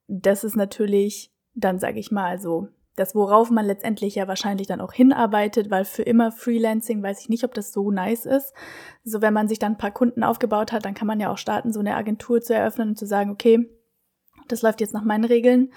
Das 0.08 0.44
ist 0.44 0.55
natürlich 0.55 1.32
dann, 1.53 1.79
sage 1.79 2.00
ich 2.00 2.12
mal, 2.12 2.39
so 2.39 2.67
das, 2.96 3.13
worauf 3.13 3.50
man 3.50 3.65
letztendlich 3.65 4.15
ja 4.15 4.27
wahrscheinlich 4.27 4.67
dann 4.67 4.79
auch 4.79 4.94
hinarbeitet, 4.94 5.70
weil 5.70 5.84
für 5.84 6.03
immer 6.03 6.32
Freelancing 6.32 7.03
weiß 7.03 7.20
ich 7.22 7.29
nicht, 7.29 7.44
ob 7.44 7.53
das 7.53 7.74
so 7.74 7.91
nice 7.91 8.25
ist. 8.25 8.53
So, 9.03 9.22
wenn 9.22 9.34
man 9.34 9.48
sich 9.48 9.60
dann 9.60 9.74
ein 9.74 9.77
paar 9.77 9.91
Kunden 9.91 10.24
aufgebaut 10.24 10.72
hat, 10.72 10.86
dann 10.86 10.94
kann 10.94 11.08
man 11.08 11.20
ja 11.20 11.29
auch 11.29 11.38
starten, 11.38 11.74
so 11.74 11.82
eine 11.82 11.96
Agentur 11.96 12.41
zu 12.41 12.53
eröffnen 12.53 12.89
und 12.89 12.98
zu 12.98 13.05
sagen, 13.05 13.32
okay, 13.32 13.70
das 14.48 14.62
läuft 14.62 14.79
jetzt 14.79 14.94
nach 14.94 15.03
meinen 15.03 15.25
Regeln 15.25 15.72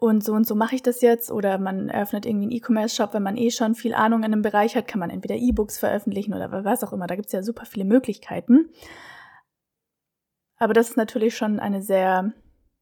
und 0.00 0.22
so 0.22 0.32
und 0.32 0.46
so 0.46 0.54
mache 0.54 0.76
ich 0.76 0.82
das 0.82 1.00
jetzt. 1.00 1.30
Oder 1.30 1.58
man 1.58 1.88
eröffnet 1.88 2.24
irgendwie 2.24 2.44
einen 2.44 2.52
E-Commerce-Shop, 2.52 3.14
wenn 3.14 3.22
man 3.22 3.36
eh 3.36 3.50
schon 3.50 3.74
viel 3.74 3.94
Ahnung 3.94 4.20
in 4.20 4.32
einem 4.32 4.42
Bereich 4.42 4.76
hat, 4.76 4.86
kann 4.86 5.00
man 5.00 5.10
entweder 5.10 5.34
E-Books 5.34 5.78
veröffentlichen 5.78 6.32
oder 6.32 6.64
was 6.64 6.84
auch 6.84 6.92
immer. 6.92 7.08
Da 7.08 7.16
gibt 7.16 7.26
es 7.26 7.32
ja 7.32 7.42
super 7.42 7.66
viele 7.66 7.84
Möglichkeiten. 7.84 8.70
Aber 10.56 10.72
das 10.72 10.90
ist 10.90 10.96
natürlich 10.96 11.36
schon 11.36 11.58
eine 11.58 11.82
sehr 11.82 12.32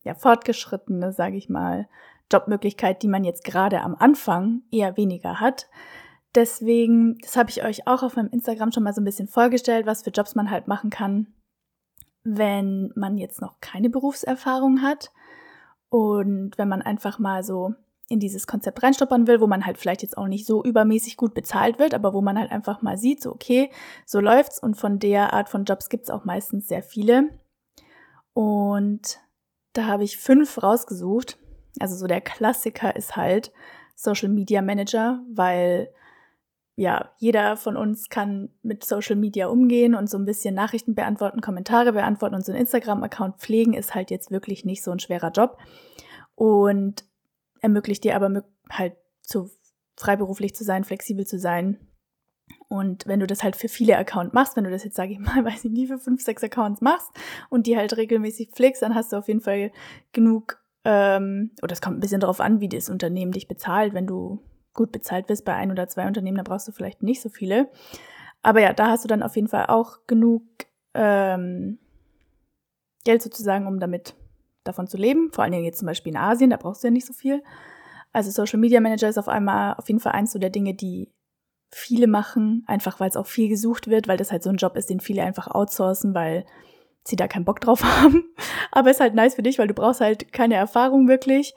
ja, 0.04 0.14
fortgeschrittene, 0.14 1.12
sage 1.12 1.36
ich 1.36 1.48
mal, 1.48 1.88
Jobmöglichkeit, 2.30 3.02
die 3.02 3.08
man 3.08 3.24
jetzt 3.24 3.44
gerade 3.44 3.80
am 3.80 3.94
Anfang 3.94 4.62
eher 4.70 4.96
weniger 4.98 5.40
hat. 5.40 5.68
Deswegen, 6.34 7.16
das 7.22 7.36
habe 7.36 7.48
ich 7.48 7.64
euch 7.64 7.86
auch 7.86 8.02
auf 8.02 8.16
meinem 8.16 8.28
Instagram 8.28 8.72
schon 8.72 8.82
mal 8.82 8.92
so 8.92 9.00
ein 9.00 9.06
bisschen 9.06 9.28
vorgestellt, 9.28 9.86
was 9.86 10.02
für 10.02 10.10
Jobs 10.10 10.34
man 10.34 10.50
halt 10.50 10.68
machen 10.68 10.90
kann, 10.90 11.28
wenn 12.24 12.92
man 12.94 13.16
jetzt 13.16 13.40
noch 13.40 13.60
keine 13.60 13.88
Berufserfahrung 13.88 14.82
hat 14.82 15.12
und 15.88 16.58
wenn 16.58 16.68
man 16.68 16.82
einfach 16.82 17.18
mal 17.18 17.42
so 17.42 17.74
in 18.08 18.20
dieses 18.20 18.46
Konzept 18.46 18.82
reinstoppern 18.82 19.26
will, 19.26 19.40
wo 19.40 19.46
man 19.46 19.66
halt 19.66 19.78
vielleicht 19.78 20.02
jetzt 20.02 20.16
auch 20.16 20.28
nicht 20.28 20.46
so 20.46 20.62
übermäßig 20.62 21.16
gut 21.16 21.34
bezahlt 21.34 21.78
wird, 21.78 21.92
aber 21.92 22.14
wo 22.14 22.20
man 22.20 22.38
halt 22.38 22.52
einfach 22.52 22.82
mal 22.82 22.96
sieht, 22.96 23.20
so 23.22 23.32
okay, 23.32 23.70
so 24.04 24.20
läuft's 24.20 24.62
und 24.62 24.76
von 24.76 24.98
der 24.98 25.32
Art 25.32 25.48
von 25.48 25.64
Jobs 25.64 25.88
gibt's 25.88 26.10
auch 26.10 26.24
meistens 26.24 26.68
sehr 26.68 26.82
viele. 26.82 27.30
Und 28.32 29.18
da 29.72 29.86
habe 29.86 30.04
ich 30.04 30.18
fünf 30.18 30.62
rausgesucht. 30.62 31.38
Also 31.80 31.96
so 31.96 32.06
der 32.06 32.20
Klassiker 32.20 32.94
ist 32.94 33.16
halt 33.16 33.52
Social 33.96 34.28
Media 34.28 34.62
Manager, 34.62 35.20
weil 35.32 35.90
ja, 36.76 37.10
jeder 37.16 37.56
von 37.56 37.76
uns 37.76 38.10
kann 38.10 38.50
mit 38.62 38.84
Social 38.84 39.16
Media 39.16 39.46
umgehen 39.46 39.94
und 39.94 40.10
so 40.10 40.18
ein 40.18 40.26
bisschen 40.26 40.54
Nachrichten 40.54 40.94
beantworten, 40.94 41.40
Kommentare 41.40 41.94
beantworten 41.94 42.34
und 42.34 42.44
so 42.44 42.52
einen 42.52 42.60
Instagram-Account 42.60 43.38
pflegen 43.38 43.72
ist 43.72 43.94
halt 43.94 44.10
jetzt 44.10 44.30
wirklich 44.30 44.66
nicht 44.66 44.84
so 44.84 44.90
ein 44.90 44.98
schwerer 44.98 45.30
Job 45.30 45.56
und 46.34 47.04
ermöglicht 47.62 48.04
dir 48.04 48.14
aber 48.14 48.44
halt 48.70 48.94
zu 49.22 49.50
freiberuflich 49.96 50.54
zu 50.54 50.64
sein, 50.64 50.84
flexibel 50.84 51.26
zu 51.26 51.38
sein. 51.38 51.78
Und 52.68 53.06
wenn 53.06 53.20
du 53.20 53.26
das 53.26 53.42
halt 53.42 53.56
für 53.56 53.68
viele 53.68 53.96
Accounts 53.96 54.34
machst, 54.34 54.54
wenn 54.56 54.64
du 54.64 54.70
das 54.70 54.84
jetzt, 54.84 54.96
sage 54.96 55.12
ich 55.12 55.18
mal, 55.18 55.44
weiß 55.46 55.64
ich 55.64 55.70
nie, 55.70 55.86
für 55.86 55.98
fünf, 55.98 56.22
sechs 56.22 56.44
Accounts 56.44 56.82
machst 56.82 57.08
und 57.48 57.66
die 57.66 57.78
halt 57.78 57.96
regelmäßig 57.96 58.50
pflegst, 58.50 58.82
dann 58.82 58.94
hast 58.94 59.12
du 59.12 59.16
auf 59.16 59.28
jeden 59.28 59.40
Fall 59.40 59.72
genug, 60.12 60.62
ähm, 60.84 61.52
oder 61.62 61.72
es 61.72 61.80
kommt 61.80 61.96
ein 61.96 62.00
bisschen 62.00 62.20
darauf 62.20 62.40
an, 62.40 62.60
wie 62.60 62.68
das 62.68 62.90
Unternehmen 62.90 63.32
dich 63.32 63.48
bezahlt. 63.48 63.94
Wenn 63.94 64.06
du 64.06 64.42
gut 64.76 64.92
bezahlt 64.92 65.28
wirst 65.28 65.44
bei 65.44 65.54
ein 65.54 65.70
oder 65.70 65.88
zwei 65.88 66.06
Unternehmen, 66.06 66.36
dann 66.36 66.44
brauchst 66.44 66.68
du 66.68 66.72
vielleicht 66.72 67.02
nicht 67.02 67.20
so 67.20 67.28
viele. 67.28 67.68
Aber 68.42 68.60
ja, 68.60 68.72
da 68.72 68.88
hast 68.88 69.04
du 69.04 69.08
dann 69.08 69.22
auf 69.22 69.34
jeden 69.34 69.48
Fall 69.48 69.66
auch 69.66 69.98
genug 70.06 70.42
ähm, 70.94 71.78
Geld 73.04 73.22
sozusagen, 73.22 73.66
um 73.66 73.80
damit 73.80 74.14
davon 74.64 74.86
zu 74.86 74.96
leben. 74.96 75.32
Vor 75.32 75.44
allen 75.44 75.52
Dingen 75.52 75.64
jetzt 75.64 75.78
zum 75.78 75.86
Beispiel 75.86 76.12
in 76.12 76.18
Asien, 76.18 76.50
da 76.50 76.56
brauchst 76.56 76.82
du 76.82 76.88
ja 76.88 76.92
nicht 76.92 77.06
so 77.06 77.12
viel. 77.12 77.42
Also 78.12 78.30
Social 78.30 78.58
Media 78.58 78.80
Manager 78.80 79.08
ist 79.08 79.18
auf 79.18 79.28
einmal 79.28 79.74
auf 79.74 79.88
jeden 79.88 80.00
Fall 80.00 80.12
eins 80.12 80.32
so 80.32 80.38
der 80.38 80.50
Dinge, 80.50 80.74
die 80.74 81.12
viele 81.70 82.06
machen, 82.06 82.64
einfach 82.66 83.00
weil 83.00 83.10
es 83.10 83.16
auch 83.16 83.26
viel 83.26 83.48
gesucht 83.48 83.88
wird, 83.88 84.08
weil 84.08 84.16
das 84.16 84.32
halt 84.32 84.42
so 84.42 84.50
ein 84.50 84.56
Job 84.56 84.76
ist, 84.76 84.88
den 84.88 85.00
viele 85.00 85.22
einfach 85.22 85.48
outsourcen, 85.48 86.14
weil 86.14 86.46
sie 87.04 87.16
da 87.16 87.28
keinen 87.28 87.44
Bock 87.44 87.60
drauf 87.60 87.82
haben. 88.02 88.24
Aber 88.70 88.90
ist 88.90 89.00
halt 89.00 89.14
nice 89.14 89.34
für 89.34 89.42
dich, 89.42 89.58
weil 89.58 89.68
du 89.68 89.74
brauchst 89.74 90.00
halt 90.00 90.32
keine 90.32 90.54
Erfahrung 90.54 91.08
wirklich. 91.08 91.54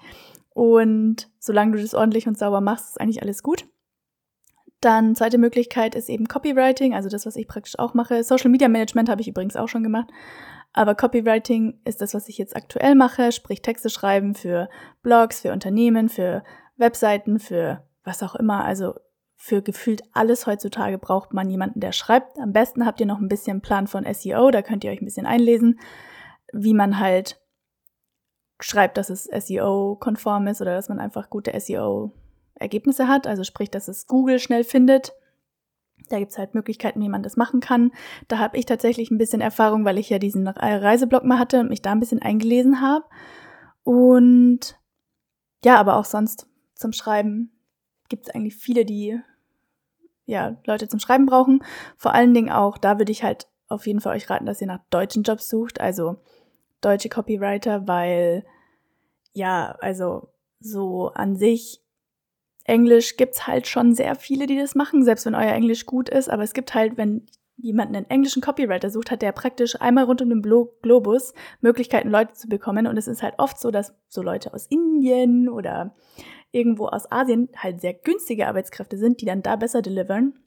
Und 0.59 1.29
solange 1.39 1.77
du 1.77 1.81
das 1.81 1.93
ordentlich 1.93 2.27
und 2.27 2.37
sauber 2.37 2.59
machst, 2.59 2.89
ist 2.89 2.99
eigentlich 2.99 3.21
alles 3.21 3.43
gut. 3.43 3.65
Dann 4.81 5.15
zweite 5.15 5.37
Möglichkeit 5.37 5.95
ist 5.95 6.09
eben 6.09 6.27
Copywriting, 6.27 6.93
also 6.93 7.07
das, 7.07 7.25
was 7.25 7.37
ich 7.37 7.47
praktisch 7.47 7.79
auch 7.79 7.93
mache. 7.93 8.25
Social 8.25 8.49
Media 8.49 8.67
Management 8.67 9.07
habe 9.07 9.21
ich 9.21 9.29
übrigens 9.29 9.55
auch 9.55 9.69
schon 9.69 9.83
gemacht. 9.83 10.09
Aber 10.73 10.95
Copywriting 10.95 11.79
ist 11.85 12.01
das, 12.01 12.13
was 12.13 12.27
ich 12.27 12.37
jetzt 12.37 12.57
aktuell 12.57 12.95
mache, 12.95 13.31
sprich 13.31 13.61
Texte 13.61 13.89
schreiben 13.89 14.35
für 14.35 14.67
Blogs, 15.01 15.39
für 15.39 15.53
Unternehmen, 15.53 16.09
für 16.09 16.43
Webseiten, 16.75 17.39
für 17.39 17.87
was 18.03 18.21
auch 18.21 18.35
immer. 18.35 18.65
Also 18.65 18.95
für 19.37 19.61
gefühlt 19.61 20.03
alles 20.11 20.45
heutzutage 20.45 20.97
braucht 20.97 21.33
man 21.33 21.49
jemanden, 21.49 21.79
der 21.79 21.93
schreibt. 21.93 22.37
Am 22.37 22.51
besten 22.51 22.85
habt 22.85 22.99
ihr 22.99 23.05
noch 23.05 23.19
ein 23.19 23.29
bisschen 23.29 23.61
Plan 23.61 23.87
von 23.87 24.05
SEO, 24.13 24.51
da 24.51 24.61
könnt 24.61 24.83
ihr 24.83 24.91
euch 24.91 24.99
ein 24.99 25.05
bisschen 25.05 25.25
einlesen, 25.25 25.79
wie 26.51 26.73
man 26.73 26.99
halt 26.99 27.38
schreibt, 28.59 28.97
dass 28.97 29.09
es 29.09 29.23
SEO-konform 29.25 30.47
ist 30.47 30.61
oder 30.61 30.75
dass 30.75 30.89
man 30.89 30.99
einfach 30.99 31.29
gute 31.29 31.57
SEO-Ergebnisse 31.57 33.07
hat. 33.07 33.27
Also 33.27 33.43
sprich, 33.43 33.69
dass 33.69 33.87
es 33.87 34.07
Google 34.07 34.39
schnell 34.39 34.63
findet. 34.63 35.13
Da 36.09 36.19
gibt's 36.19 36.37
halt 36.37 36.55
Möglichkeiten, 36.55 37.01
wie 37.01 37.09
man 37.09 37.23
das 37.23 37.37
machen 37.37 37.59
kann. 37.59 37.91
Da 38.27 38.39
habe 38.39 38.57
ich 38.57 38.65
tatsächlich 38.65 39.11
ein 39.11 39.17
bisschen 39.17 39.41
Erfahrung, 39.41 39.85
weil 39.85 39.97
ich 39.97 40.09
ja 40.09 40.19
diesen 40.19 40.47
Reiseblog 40.47 41.23
mal 41.23 41.39
hatte 41.39 41.59
und 41.59 41.69
mich 41.69 41.81
da 41.81 41.91
ein 41.91 41.99
bisschen 41.99 42.21
eingelesen 42.21 42.81
habe. 42.81 43.05
Und 43.83 44.79
ja, 45.63 45.77
aber 45.77 45.97
auch 45.97 46.05
sonst 46.05 46.47
zum 46.75 46.93
Schreiben 46.93 47.51
gibt 48.07 48.27
es 48.27 48.33
eigentlich 48.33 48.55
viele, 48.55 48.85
die 48.85 49.19
ja, 50.25 50.57
Leute 50.65 50.87
zum 50.87 50.99
Schreiben 50.99 51.25
brauchen. 51.25 51.63
Vor 51.97 52.13
allen 52.13 52.33
Dingen 52.33 52.51
auch, 52.51 52.77
da 52.77 52.97
würde 52.97 53.11
ich 53.11 53.23
halt 53.23 53.47
auf 53.67 53.87
jeden 53.87 54.01
Fall 54.01 54.15
euch 54.15 54.29
raten, 54.29 54.45
dass 54.45 54.61
ihr 54.61 54.67
nach 54.67 54.81
deutschen 54.89 55.23
Jobs 55.23 55.49
sucht, 55.49 55.79
also 55.79 56.17
deutsche 56.81 57.09
Copywriter, 57.09 57.87
weil 57.87 58.45
ja, 59.33 59.75
also 59.79 60.29
so 60.59 61.11
an 61.13 61.35
sich 61.35 61.81
Englisch 62.65 63.17
gibt's 63.17 63.47
halt 63.47 63.67
schon 63.67 63.95
sehr 63.95 64.15
viele, 64.15 64.45
die 64.45 64.57
das 64.57 64.75
machen, 64.75 65.03
selbst 65.03 65.25
wenn 65.25 65.35
euer 65.35 65.53
Englisch 65.53 65.85
gut 65.85 66.09
ist, 66.09 66.29
aber 66.29 66.43
es 66.43 66.53
gibt 66.53 66.73
halt, 66.75 66.97
wenn 66.97 67.25
jemand 67.61 67.95
einen 67.95 68.09
englischen 68.09 68.41
Copywriter 68.41 68.89
sucht, 68.89 69.11
hat 69.11 69.21
der 69.21 69.31
praktisch 69.31 69.79
einmal 69.81 70.05
rund 70.05 70.21
um 70.21 70.29
den 70.29 70.41
Globus 70.41 71.33
Möglichkeiten, 71.61 72.09
Leute 72.09 72.33
zu 72.33 72.47
bekommen. 72.47 72.87
Und 72.87 72.97
es 72.97 73.07
ist 73.07 73.21
halt 73.21 73.35
oft 73.37 73.59
so, 73.59 73.69
dass 73.71 73.93
so 74.07 74.21
Leute 74.21 74.53
aus 74.53 74.67
Indien 74.67 75.49
oder 75.49 75.93
irgendwo 76.51 76.87
aus 76.87 77.11
Asien 77.11 77.49
halt 77.55 77.81
sehr 77.81 77.93
günstige 77.93 78.47
Arbeitskräfte 78.47 78.97
sind, 78.97 79.21
die 79.21 79.25
dann 79.25 79.43
da 79.43 79.55
besser 79.55 79.81
delivern. 79.81 80.39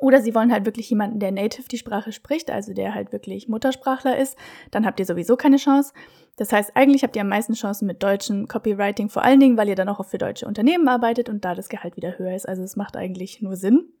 Oder 0.00 0.20
sie 0.20 0.34
wollen 0.34 0.52
halt 0.52 0.64
wirklich 0.64 0.90
jemanden, 0.90 1.18
der 1.18 1.32
native 1.32 1.68
die 1.68 1.78
Sprache 1.78 2.12
spricht, 2.12 2.50
also 2.50 2.72
der 2.72 2.94
halt 2.94 3.12
wirklich 3.12 3.48
Muttersprachler 3.48 4.16
ist. 4.16 4.36
Dann 4.70 4.86
habt 4.86 5.00
ihr 5.00 5.06
sowieso 5.06 5.36
keine 5.36 5.56
Chance. 5.56 5.92
Das 6.36 6.52
heißt, 6.52 6.76
eigentlich 6.76 7.02
habt 7.02 7.16
ihr 7.16 7.22
am 7.22 7.28
meisten 7.28 7.54
Chancen 7.54 7.86
mit 7.86 8.02
deutschem 8.02 8.46
Copywriting, 8.46 9.08
vor 9.08 9.24
allen 9.24 9.40
Dingen, 9.40 9.56
weil 9.56 9.68
ihr 9.68 9.74
dann 9.74 9.88
auch 9.88 10.04
für 10.04 10.18
deutsche 10.18 10.46
Unternehmen 10.46 10.86
arbeitet 10.86 11.28
und 11.28 11.44
da 11.44 11.54
das 11.54 11.68
Gehalt 11.68 11.96
wieder 11.96 12.16
höher 12.18 12.34
ist. 12.34 12.48
Also 12.48 12.62
es 12.62 12.76
macht 12.76 12.96
eigentlich 12.96 13.42
nur 13.42 13.56
Sinn. 13.56 13.92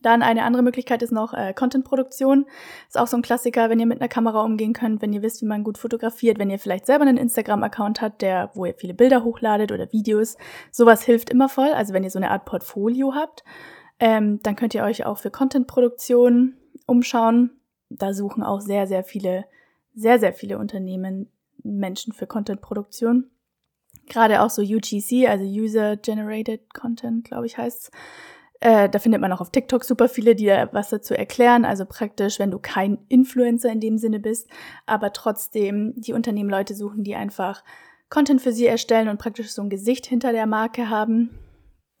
Dann 0.00 0.22
eine 0.22 0.44
andere 0.44 0.62
Möglichkeit 0.62 1.02
ist 1.02 1.10
noch 1.10 1.34
äh, 1.34 1.52
Content-Produktion. 1.52 2.46
Ist 2.86 2.98
auch 2.98 3.08
so 3.08 3.16
ein 3.16 3.22
Klassiker, 3.22 3.68
wenn 3.68 3.80
ihr 3.80 3.86
mit 3.86 4.00
einer 4.00 4.08
Kamera 4.08 4.44
umgehen 4.44 4.72
könnt, 4.72 5.02
wenn 5.02 5.12
ihr 5.12 5.22
wisst, 5.22 5.42
wie 5.42 5.46
man 5.46 5.64
gut 5.64 5.76
fotografiert, 5.76 6.38
wenn 6.38 6.50
ihr 6.50 6.58
vielleicht 6.58 6.86
selber 6.86 7.04
einen 7.04 7.16
Instagram-Account 7.16 8.00
habt, 8.00 8.22
der, 8.22 8.50
wo 8.54 8.64
ihr 8.64 8.74
viele 8.74 8.94
Bilder 8.94 9.24
hochladet 9.24 9.72
oder 9.72 9.90
Videos. 9.92 10.36
Sowas 10.70 11.02
hilft 11.02 11.30
immer 11.30 11.48
voll. 11.48 11.70
Also 11.70 11.94
wenn 11.94 12.04
ihr 12.04 12.10
so 12.10 12.18
eine 12.18 12.30
Art 12.30 12.44
Portfolio 12.44 13.14
habt, 13.14 13.42
ähm, 14.00 14.40
dann 14.42 14.56
könnt 14.56 14.74
ihr 14.74 14.84
euch 14.84 15.06
auch 15.06 15.18
für 15.18 15.30
Content-Produktion 15.30 16.54
umschauen. 16.86 17.50
Da 17.90 18.12
suchen 18.12 18.42
auch 18.42 18.60
sehr, 18.60 18.86
sehr 18.86 19.04
viele, 19.04 19.44
sehr, 19.94 20.18
sehr 20.18 20.32
viele 20.32 20.58
Unternehmen 20.58 21.30
Menschen 21.62 22.12
für 22.12 22.26
Content-Produktion. 22.26 23.30
Gerade 24.08 24.42
auch 24.42 24.50
so 24.50 24.62
UGC, 24.62 25.28
also 25.28 25.44
User 25.44 25.96
Generated 25.96 26.72
Content, 26.72 27.24
glaube 27.24 27.46
ich, 27.46 27.58
heißt's 27.58 27.90
äh, 28.60 28.88
da 28.88 28.98
findet 28.98 29.20
man 29.20 29.32
auch 29.32 29.40
auf 29.40 29.50
TikTok 29.50 29.84
super 29.84 30.08
viele, 30.08 30.34
die 30.34 30.46
da 30.46 30.72
was 30.72 30.90
dazu 30.90 31.14
erklären. 31.14 31.64
Also 31.64 31.84
praktisch, 31.84 32.38
wenn 32.38 32.50
du 32.50 32.58
kein 32.58 32.98
Influencer 33.08 33.70
in 33.70 33.80
dem 33.80 33.98
Sinne 33.98 34.18
bist, 34.18 34.48
aber 34.86 35.12
trotzdem 35.12 35.92
die 35.96 36.12
Unternehmen 36.12 36.50
Leute 36.50 36.74
suchen, 36.74 37.04
die 37.04 37.14
einfach 37.14 37.62
Content 38.10 38.40
für 38.40 38.52
sie 38.52 38.66
erstellen 38.66 39.08
und 39.08 39.18
praktisch 39.18 39.50
so 39.50 39.62
ein 39.62 39.70
Gesicht 39.70 40.06
hinter 40.06 40.32
der 40.32 40.46
Marke 40.46 40.90
haben. 40.90 41.38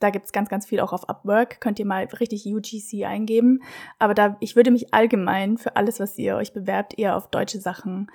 Da 0.00 0.10
gibt's 0.10 0.32
ganz, 0.32 0.48
ganz 0.48 0.66
viel 0.66 0.80
auch 0.80 0.92
auf 0.92 1.08
Upwork. 1.08 1.60
Könnt 1.60 1.78
ihr 1.78 1.86
mal 1.86 2.04
richtig 2.04 2.46
UGC 2.46 3.04
eingeben. 3.04 3.62
Aber 3.98 4.14
da, 4.14 4.36
ich 4.40 4.56
würde 4.56 4.70
mich 4.70 4.94
allgemein 4.94 5.58
für 5.58 5.76
alles, 5.76 6.00
was 6.00 6.18
ihr 6.18 6.36
euch 6.36 6.52
bewerbt, 6.52 6.98
eher 6.98 7.16
auf 7.16 7.28
deutsche 7.30 7.60
Sachen 7.60 8.08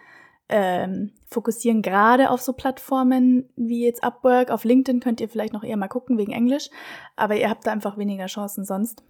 ähm, 0.49 1.11
fokussieren 1.27 1.81
gerade 1.81 2.29
auf 2.29 2.41
so 2.41 2.53
Plattformen 2.53 3.49
wie 3.55 3.83
jetzt 3.83 4.03
Upwork. 4.03 4.51
Auf 4.51 4.65
LinkedIn 4.65 4.99
könnt 4.99 5.21
ihr 5.21 5.29
vielleicht 5.29 5.53
noch 5.53 5.63
eher 5.63 5.77
mal 5.77 5.87
gucken 5.87 6.17
wegen 6.17 6.31
Englisch, 6.31 6.69
aber 7.15 7.35
ihr 7.35 7.49
habt 7.49 7.65
da 7.65 7.71
einfach 7.71 7.97
weniger 7.97 8.27
Chancen 8.27 8.65
sonst. 8.65 9.03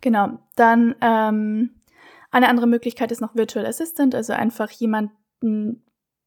Genau, 0.00 0.38
dann 0.54 0.94
ähm, 1.00 1.74
eine 2.30 2.48
andere 2.48 2.66
Möglichkeit 2.66 3.12
ist 3.12 3.20
noch 3.20 3.34
Virtual 3.34 3.66
Assistant, 3.66 4.14
also 4.14 4.32
einfach 4.32 4.70
jemanden 4.70 5.82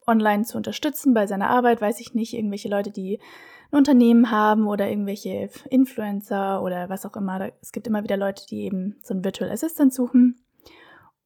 online 0.08 0.44
zu 0.44 0.58
unterstützen 0.58 1.14
bei 1.14 1.28
seiner 1.28 1.50
Arbeit, 1.50 1.82
weiß 1.82 2.00
ich 2.00 2.14
nicht, 2.14 2.34
irgendwelche 2.34 2.70
Leute, 2.70 2.92
die 2.92 3.20
ein 3.72 3.78
Unternehmen 3.78 4.32
haben 4.32 4.68
oder 4.68 4.90
irgendwelche 4.90 5.50
Influencer 5.70 6.62
oder 6.62 6.90
was 6.90 7.06
auch 7.06 7.16
immer. 7.16 7.52
Es 7.62 7.72
gibt 7.72 7.88
immer 7.88 8.04
wieder 8.04 8.18
Leute, 8.18 8.46
die 8.48 8.62
eben 8.64 8.98
so 9.04 9.14
einen 9.14 9.24
Virtual 9.24 9.52
Assistant 9.52 9.94
suchen. 9.94 10.44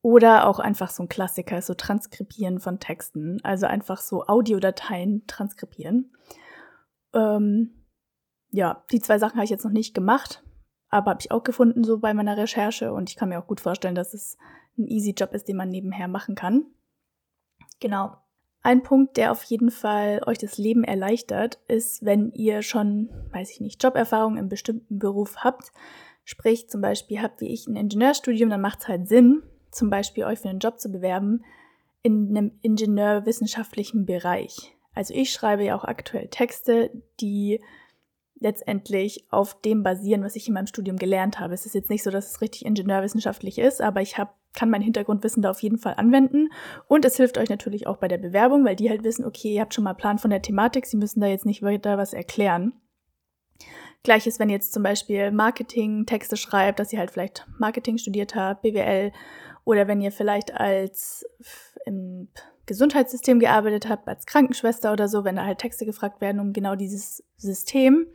Oder 0.02 0.48
auch 0.48 0.60
einfach 0.60 0.90
so 0.90 1.04
ein 1.04 1.08
Klassiker, 1.08 1.62
so 1.62 1.74
Transkribieren 1.76 2.60
von 2.60 2.80
Texten, 2.80 3.40
also 3.42 3.68
einfach 3.68 4.02
so 4.02 4.26
Audiodateien 4.26 5.26
transkribieren. 5.28 6.12
Ähm, 7.14 7.86
ja, 8.52 8.84
die 8.92 9.00
zwei 9.00 9.18
Sachen 9.18 9.36
habe 9.36 9.46
ich 9.46 9.50
jetzt 9.50 9.64
noch 9.64 9.72
nicht 9.72 9.94
gemacht, 9.94 10.44
aber 10.90 11.12
habe 11.12 11.22
ich 11.22 11.32
auch 11.32 11.44
gefunden 11.44 11.86
so 11.86 12.00
bei 12.00 12.14
meiner 12.14 12.36
Recherche 12.36 12.92
und 12.92 13.10
ich 13.10 13.16
kann 13.16 13.30
mir 13.30 13.40
auch 13.40 13.48
gut 13.48 13.62
vorstellen, 13.62 13.96
dass 13.96 14.14
es 14.14 14.38
ein 14.78 14.88
easy 14.88 15.12
Job 15.12 15.34
ist, 15.34 15.48
den 15.48 15.56
man 15.56 15.70
nebenher 15.70 16.10
machen 16.10 16.36
kann. 16.36 16.66
Genau. 17.80 18.18
Ein 18.66 18.82
Punkt, 18.82 19.18
der 19.18 19.32
auf 19.32 19.44
jeden 19.44 19.72
Fall 19.72 20.22
euch 20.26 20.38
das 20.38 20.58
Leben 20.58 20.86
erleichtert, 20.86 21.60
ist, 21.68 22.06
wenn 22.06 22.32
ihr 22.32 22.62
schon, 22.62 23.10
weiß 23.34 23.52
ich 23.52 23.60
nicht, 23.60 23.84
Joberfahrung 23.84 24.38
im 24.38 24.48
bestimmten 24.48 25.00
Beruf 25.00 25.38
habt. 25.44 25.74
Sprich, 26.24 26.70
zum 26.70 26.80
Beispiel 26.80 27.22
habt 27.22 27.42
wie 27.42 27.54
ich 27.54 27.68
ein 27.68 27.76
Ingenieurstudium, 27.76 28.50
dann 28.50 28.62
macht 28.62 28.80
es 28.80 28.88
halt 28.88 29.10
Sinn, 29.10 29.44
zum 29.70 29.90
Beispiel 29.90 30.24
euch 30.24 30.40
für 30.40 30.50
einen 30.50 30.60
Job 30.60 30.80
zu 30.80 30.90
bewerben 30.90 31.44
in 32.04 32.30
einem 32.30 32.52
ingenieurwissenschaftlichen 32.62 34.06
Bereich. 34.06 34.74
Also 34.96 35.14
ich 35.14 35.34
schreibe 35.34 35.66
ja 35.66 35.76
auch 35.76 35.84
aktuell 35.84 36.30
Texte, 36.30 36.92
die 37.20 37.60
letztendlich 38.40 39.26
auf 39.30 39.60
dem 39.62 39.84
basieren, 39.84 40.24
was 40.24 40.36
ich 40.36 40.48
in 40.48 40.54
meinem 40.54 40.68
Studium 40.68 40.98
gelernt 40.98 41.40
habe. 41.40 41.54
Es 41.54 41.66
ist 41.66 41.76
jetzt 41.76 41.90
nicht 41.90 42.04
so, 42.04 42.12
dass 42.12 42.30
es 42.30 42.42
richtig 42.42 42.66
ingenieurwissenschaftlich 42.66 43.58
ist, 43.58 43.82
aber 43.82 44.02
ich 44.02 44.18
hab, 44.18 44.38
kann 44.54 44.70
mein 44.70 44.82
Hintergrundwissen 44.82 45.42
da 45.42 45.50
auf 45.50 45.62
jeden 45.62 45.78
Fall 45.78 45.96
anwenden. 45.98 46.50
Und 46.88 47.06
es 47.06 47.18
hilft 47.18 47.38
euch 47.38 47.50
natürlich 47.50 47.88
auch 47.88 47.98
bei 47.98 48.08
der 48.08 48.18
Bewerbung, 48.18 48.66
weil 48.66 48.76
die 48.76 48.90
halt 48.90 49.04
wissen, 49.04 49.26
okay, 49.26 49.56
ihr 49.56 49.62
habt 49.62 49.74
schon 49.74 49.84
mal 49.84 49.94
Plan 49.94 50.20
von 50.20 50.30
der 50.30 50.42
Thematik, 50.42 50.86
sie 50.86 50.98
müssen 50.98 51.22
da 51.22 51.28
jetzt 51.28 51.46
nicht 51.46 51.64
weiter 51.64 51.98
was 51.98 52.14
erklären. 52.14 52.74
Gleiches, 54.04 54.38
wenn 54.38 54.50
ihr 54.50 54.56
jetzt 54.56 54.74
zum 54.74 54.84
Beispiel 54.84 55.32
Marketing-Texte 55.32 56.36
schreibt, 56.36 56.80
dass 56.80 56.92
ihr 56.92 57.00
halt 57.00 57.12
vielleicht 57.12 57.48
Marketing 57.58 57.98
studiert 57.98 58.36
habt, 58.36 58.62
BWL 58.62 59.12
oder 59.64 59.88
wenn 59.88 60.02
ihr 60.02 60.12
vielleicht 60.12 60.54
als 60.54 61.26
im 61.86 62.28
Gesundheitssystem 62.66 63.40
gearbeitet 63.40 63.88
habt, 63.88 64.08
als 64.08 64.26
Krankenschwester 64.26 64.92
oder 64.92 65.08
so, 65.08 65.24
wenn 65.24 65.38
da 65.38 65.46
halt 65.46 65.60
Texte 65.60 65.86
gefragt 65.86 66.22
werden 66.22 66.40
um 66.40 66.54
genau 66.54 66.76
dieses 66.76 67.24
System, 67.38 68.08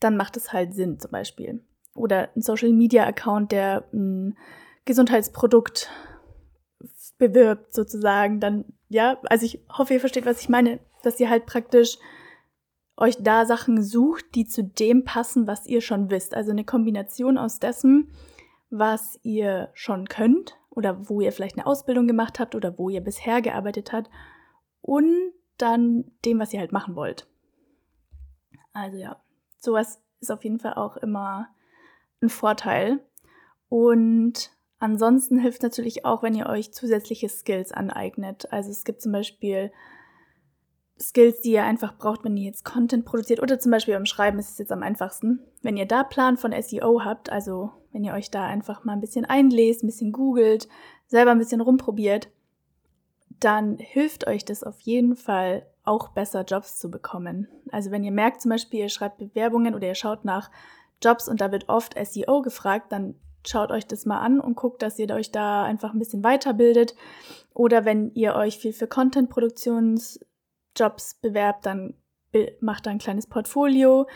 dann 0.00 0.16
macht 0.16 0.36
es 0.36 0.52
halt 0.52 0.74
Sinn 0.74 0.98
zum 0.98 1.10
Beispiel. 1.10 1.62
Oder 1.94 2.30
ein 2.36 2.42
Social 2.42 2.72
Media 2.72 3.06
Account, 3.06 3.52
der 3.52 3.84
ein 3.92 4.36
Gesundheitsprodukt 4.84 5.90
bewirbt 7.18 7.74
sozusagen, 7.74 8.40
dann 8.40 8.64
ja, 8.88 9.18
also 9.24 9.46
ich 9.46 9.64
hoffe, 9.68 9.94
ihr 9.94 10.00
versteht, 10.00 10.26
was 10.26 10.40
ich 10.40 10.48
meine, 10.48 10.80
dass 11.02 11.18
ihr 11.20 11.30
halt 11.30 11.46
praktisch 11.46 11.98
euch 12.96 13.16
da 13.20 13.44
Sachen 13.44 13.82
sucht, 13.82 14.34
die 14.34 14.46
zu 14.46 14.62
dem 14.62 15.04
passen, 15.04 15.46
was 15.46 15.66
ihr 15.66 15.80
schon 15.80 16.10
wisst. 16.10 16.34
Also 16.34 16.52
eine 16.52 16.64
Kombination 16.64 17.38
aus 17.38 17.58
dessen, 17.58 18.12
was 18.70 19.18
ihr 19.22 19.70
schon 19.74 20.06
könnt 20.06 20.56
oder 20.70 21.08
wo 21.08 21.20
ihr 21.20 21.32
vielleicht 21.32 21.56
eine 21.56 21.66
Ausbildung 21.66 22.06
gemacht 22.06 22.38
habt 22.38 22.54
oder 22.54 22.78
wo 22.78 22.88
ihr 22.88 23.00
bisher 23.00 23.42
gearbeitet 23.42 23.92
habt 23.92 24.10
und 24.80 25.32
dann 25.58 26.04
dem, 26.24 26.38
was 26.38 26.52
ihr 26.52 26.60
halt 26.60 26.72
machen 26.72 26.94
wollt. 26.94 27.26
Also 28.72 28.98
ja, 28.98 29.20
sowas 29.58 30.00
ist 30.20 30.30
auf 30.30 30.44
jeden 30.44 30.58
Fall 30.58 30.74
auch 30.74 30.96
immer 30.96 31.48
ein 32.20 32.28
Vorteil. 32.28 33.00
Und 33.68 34.53
ansonsten 34.84 35.38
hilft 35.38 35.62
natürlich 35.62 36.04
auch, 36.04 36.22
wenn 36.22 36.34
ihr 36.34 36.46
euch 36.46 36.72
zusätzliche 36.72 37.30
Skills 37.30 37.72
aneignet. 37.72 38.52
Also 38.52 38.70
es 38.70 38.84
gibt 38.84 39.00
zum 39.00 39.12
Beispiel 39.12 39.72
Skills, 41.00 41.40
die 41.40 41.52
ihr 41.52 41.64
einfach 41.64 41.96
braucht, 41.96 42.22
wenn 42.22 42.36
ihr 42.36 42.44
jetzt 42.44 42.64
Content 42.64 43.06
produziert 43.06 43.42
oder 43.42 43.58
zum 43.58 43.72
Beispiel 43.72 43.94
beim 43.94 44.04
Schreiben 44.04 44.38
ist 44.38 44.50
es 44.50 44.58
jetzt 44.58 44.72
am 44.72 44.82
einfachsten. 44.82 45.40
Wenn 45.62 45.78
ihr 45.78 45.86
da 45.86 46.04
Plan 46.04 46.36
von 46.36 46.54
SEO 46.60 47.02
habt, 47.02 47.32
also 47.32 47.72
wenn 47.92 48.04
ihr 48.04 48.12
euch 48.12 48.30
da 48.30 48.46
einfach 48.46 48.84
mal 48.84 48.92
ein 48.92 49.00
bisschen 49.00 49.24
einlest, 49.24 49.82
ein 49.82 49.86
bisschen 49.86 50.12
googelt, 50.12 50.68
selber 51.06 51.30
ein 51.30 51.38
bisschen 51.38 51.62
rumprobiert, 51.62 52.28
dann 53.40 53.78
hilft 53.78 54.26
euch 54.26 54.44
das 54.44 54.62
auf 54.62 54.80
jeden 54.80 55.16
Fall 55.16 55.66
auch 55.82 56.08
besser 56.08 56.44
Jobs 56.44 56.78
zu 56.78 56.90
bekommen. 56.90 57.48
Also 57.72 57.90
wenn 57.90 58.04
ihr 58.04 58.12
merkt 58.12 58.42
zum 58.42 58.50
Beispiel, 58.50 58.80
ihr 58.80 58.88
schreibt 58.90 59.16
Bewerbungen 59.16 59.74
oder 59.74 59.88
ihr 59.88 59.94
schaut 59.94 60.26
nach 60.26 60.50
Jobs 61.02 61.26
und 61.26 61.40
da 61.40 61.50
wird 61.50 61.70
oft 61.70 61.94
SEO 62.06 62.42
gefragt, 62.42 62.92
dann 62.92 63.14
schaut 63.46 63.70
euch 63.70 63.86
das 63.86 64.06
mal 64.06 64.20
an 64.20 64.40
und 64.40 64.56
guckt, 64.56 64.80
dass 64.82 64.98
ihr 64.98 65.10
euch 65.10 65.30
da 65.30 65.64
einfach 65.64 65.92
ein 65.92 65.98
bisschen 65.98 66.24
weiterbildet. 66.24 66.94
Oder 67.52 67.84
wenn 67.84 68.10
ihr 68.14 68.34
euch 68.34 68.56
viel 68.58 68.72
für 68.72 68.86
Content-Produktionsjobs 68.86 71.16
bewerbt, 71.20 71.66
dann 71.66 71.92
macht 72.60 72.86
da 72.86 72.90
ein 72.90 72.98
kleines 72.98 73.26
Portfolio. 73.26 74.06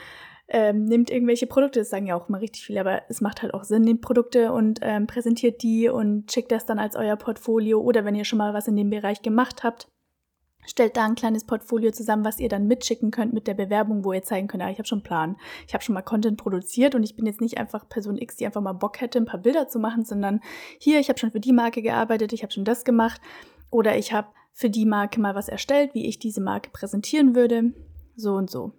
Ähm, 0.51 0.87
nimmt 0.87 1.11
irgendwelche 1.11 1.47
Produkte, 1.47 1.81
das 1.81 1.91
sagen 1.91 2.07
ja 2.07 2.17
auch 2.17 2.31
immer 2.31 2.41
richtig 2.41 2.65
viele, 2.65 2.81
aber 2.81 3.03
es 3.11 3.21
macht 3.21 3.43
halt 3.43 3.53
auch 3.53 3.65
Sinn, 3.65 3.83
nehmt 3.83 4.01
Produkte 4.01 4.51
und 4.51 4.79
ähm, 4.81 5.07
präsentiert 5.07 5.63
die 5.63 5.91
und 5.91 6.33
schickt 6.33 6.51
das 6.51 6.65
dann 6.65 6.79
als 6.79 6.97
euer 6.97 7.17
Portfolio. 7.17 7.79
Oder 7.81 8.07
wenn 8.07 8.15
ihr 8.15 8.25
schon 8.25 8.39
mal 8.39 8.55
was 8.55 8.67
in 8.67 8.75
dem 8.75 8.89
Bereich 8.89 9.21
gemacht 9.21 9.63
habt, 9.63 9.89
stellt 10.67 10.97
da 10.97 11.05
ein 11.05 11.15
kleines 11.15 11.45
Portfolio 11.45 11.93
zusammen, 11.93 12.25
was 12.25 12.39
ihr 12.39 12.49
dann 12.49 12.67
mitschicken 12.67 13.11
könnt 13.11 13.33
mit 13.33 13.47
der 13.47 13.55
Bewerbung, 13.55 14.05
wo 14.05 14.13
ihr 14.13 14.23
zeigen 14.23 14.49
könnt, 14.49 14.63
ah, 14.63 14.71
ich 14.71 14.79
habe 14.79 14.87
schon 14.87 14.99
einen 14.99 15.05
Plan. 15.05 15.37
Ich 15.67 15.75
habe 15.75 15.83
schon 15.83 15.95
mal 15.95 16.03
Content 16.03 16.39
produziert 16.39 16.95
und 16.95 17.03
ich 17.03 17.17
bin 17.17 17.27
jetzt 17.27 17.41
nicht 17.41 17.59
einfach 17.59 17.89
Person 17.89 18.19
X, 18.19 18.37
die 18.37 18.47
einfach 18.47 18.61
mal 18.61 18.73
Bock 18.73 19.01
hätte, 19.01 19.19
ein 19.19 19.25
paar 19.25 19.41
Bilder 19.41 19.69
zu 19.69 19.79
machen, 19.79 20.05
sondern 20.05 20.41
hier, 20.79 21.01
ich 21.01 21.09
habe 21.09 21.19
schon 21.19 21.31
für 21.31 21.41
die 21.41 21.53
Marke 21.53 21.83
gearbeitet, 21.83 22.33
ich 22.33 22.43
habe 22.43 22.53
schon 22.53 22.65
das 22.65 22.85
gemacht 22.85 23.21
oder 23.71 23.97
ich 23.97 24.13
habe 24.13 24.29
für 24.53 24.71
die 24.71 24.87
Marke 24.87 25.21
mal 25.21 25.35
was 25.35 25.49
erstellt, 25.49 25.95
wie 25.95 26.07
ich 26.07 26.19
diese 26.19 26.41
Marke 26.41 26.71
präsentieren 26.71 27.35
würde. 27.35 27.73
So 28.17 28.35
und 28.35 28.51
so. 28.51 28.73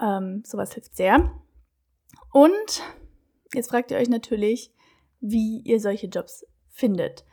Ähm, 0.00 0.42
sowas 0.46 0.72
hilft 0.72 0.96
sehr. 0.96 1.30
Und 2.32 2.82
jetzt 3.52 3.68
fragt 3.68 3.90
ihr 3.90 3.98
euch 3.98 4.08
natürlich, 4.08 4.72
wie 5.20 5.60
ihr 5.60 5.78
solche 5.78 6.06
Jobs 6.06 6.46
findet. 6.70 7.24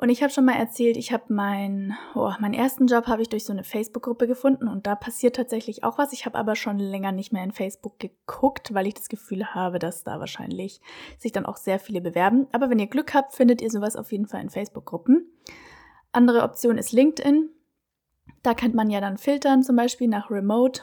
Und 0.00 0.08
ich 0.08 0.22
habe 0.22 0.32
schon 0.32 0.46
mal 0.46 0.56
erzählt, 0.56 0.96
ich 0.96 1.12
habe 1.12 1.24
mein, 1.28 1.94
oh, 2.14 2.32
meinen 2.40 2.54
ersten 2.54 2.86
Job 2.86 3.06
habe 3.06 3.20
ich 3.20 3.28
durch 3.28 3.44
so 3.44 3.52
eine 3.52 3.64
Facebook-Gruppe 3.64 4.26
gefunden 4.26 4.66
und 4.66 4.86
da 4.86 4.94
passiert 4.94 5.36
tatsächlich 5.36 5.84
auch 5.84 5.98
was. 5.98 6.14
Ich 6.14 6.24
habe 6.24 6.38
aber 6.38 6.56
schon 6.56 6.78
länger 6.78 7.12
nicht 7.12 7.34
mehr 7.34 7.44
in 7.44 7.52
Facebook 7.52 7.98
geguckt, 7.98 8.72
weil 8.72 8.86
ich 8.86 8.94
das 8.94 9.10
Gefühl 9.10 9.54
habe, 9.54 9.78
dass 9.78 10.02
da 10.02 10.18
wahrscheinlich 10.18 10.80
sich 11.18 11.32
dann 11.32 11.44
auch 11.44 11.58
sehr 11.58 11.78
viele 11.78 12.00
bewerben. 12.00 12.46
Aber 12.52 12.70
wenn 12.70 12.78
ihr 12.78 12.86
Glück 12.86 13.12
habt, 13.12 13.34
findet 13.34 13.60
ihr 13.60 13.70
sowas 13.70 13.94
auf 13.94 14.10
jeden 14.10 14.26
Fall 14.26 14.40
in 14.40 14.48
Facebook-Gruppen. 14.48 15.30
Andere 16.12 16.44
Option 16.44 16.78
ist 16.78 16.92
LinkedIn. 16.92 17.50
Da 18.42 18.54
kann 18.54 18.74
man 18.74 18.88
ja 18.88 19.02
dann 19.02 19.18
filtern, 19.18 19.62
zum 19.62 19.76
Beispiel 19.76 20.08
nach 20.08 20.30
Remote. 20.30 20.80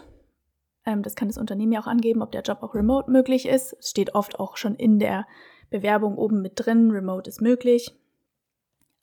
Ähm, 0.86 1.02
das 1.02 1.16
kann 1.16 1.28
das 1.28 1.40
Unternehmen 1.40 1.72
ja 1.72 1.82
auch 1.82 1.88
angeben, 1.88 2.22
ob 2.22 2.32
der 2.32 2.44
Job 2.44 2.60
auch 2.62 2.76
remote 2.76 3.10
möglich 3.10 3.48
ist. 3.48 3.78
Es 3.80 3.90
steht 3.90 4.14
oft 4.14 4.40
auch 4.40 4.58
schon 4.58 4.76
in 4.76 5.00
der 5.00 5.26
Bewerbung 5.72 6.20
oben 6.20 6.44
mit 6.44 6.54
drin, 6.56 6.92
remote 6.92 7.28
ist 7.28 7.42
möglich. 7.42 7.96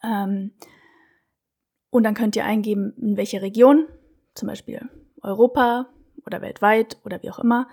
Ähm, 0.04 0.52
und 1.90 2.02
dann 2.02 2.14
könnt 2.14 2.36
ihr 2.36 2.44
eingeben, 2.44 2.92
in 3.00 3.16
welche 3.16 3.40
Region, 3.40 3.86
zum 4.34 4.48
Beispiel 4.48 4.88
Europa 5.22 5.88
oder 6.26 6.42
weltweit 6.42 6.98
oder 7.04 7.22
wie 7.22 7.30
auch 7.30 7.38
immer. 7.38 7.68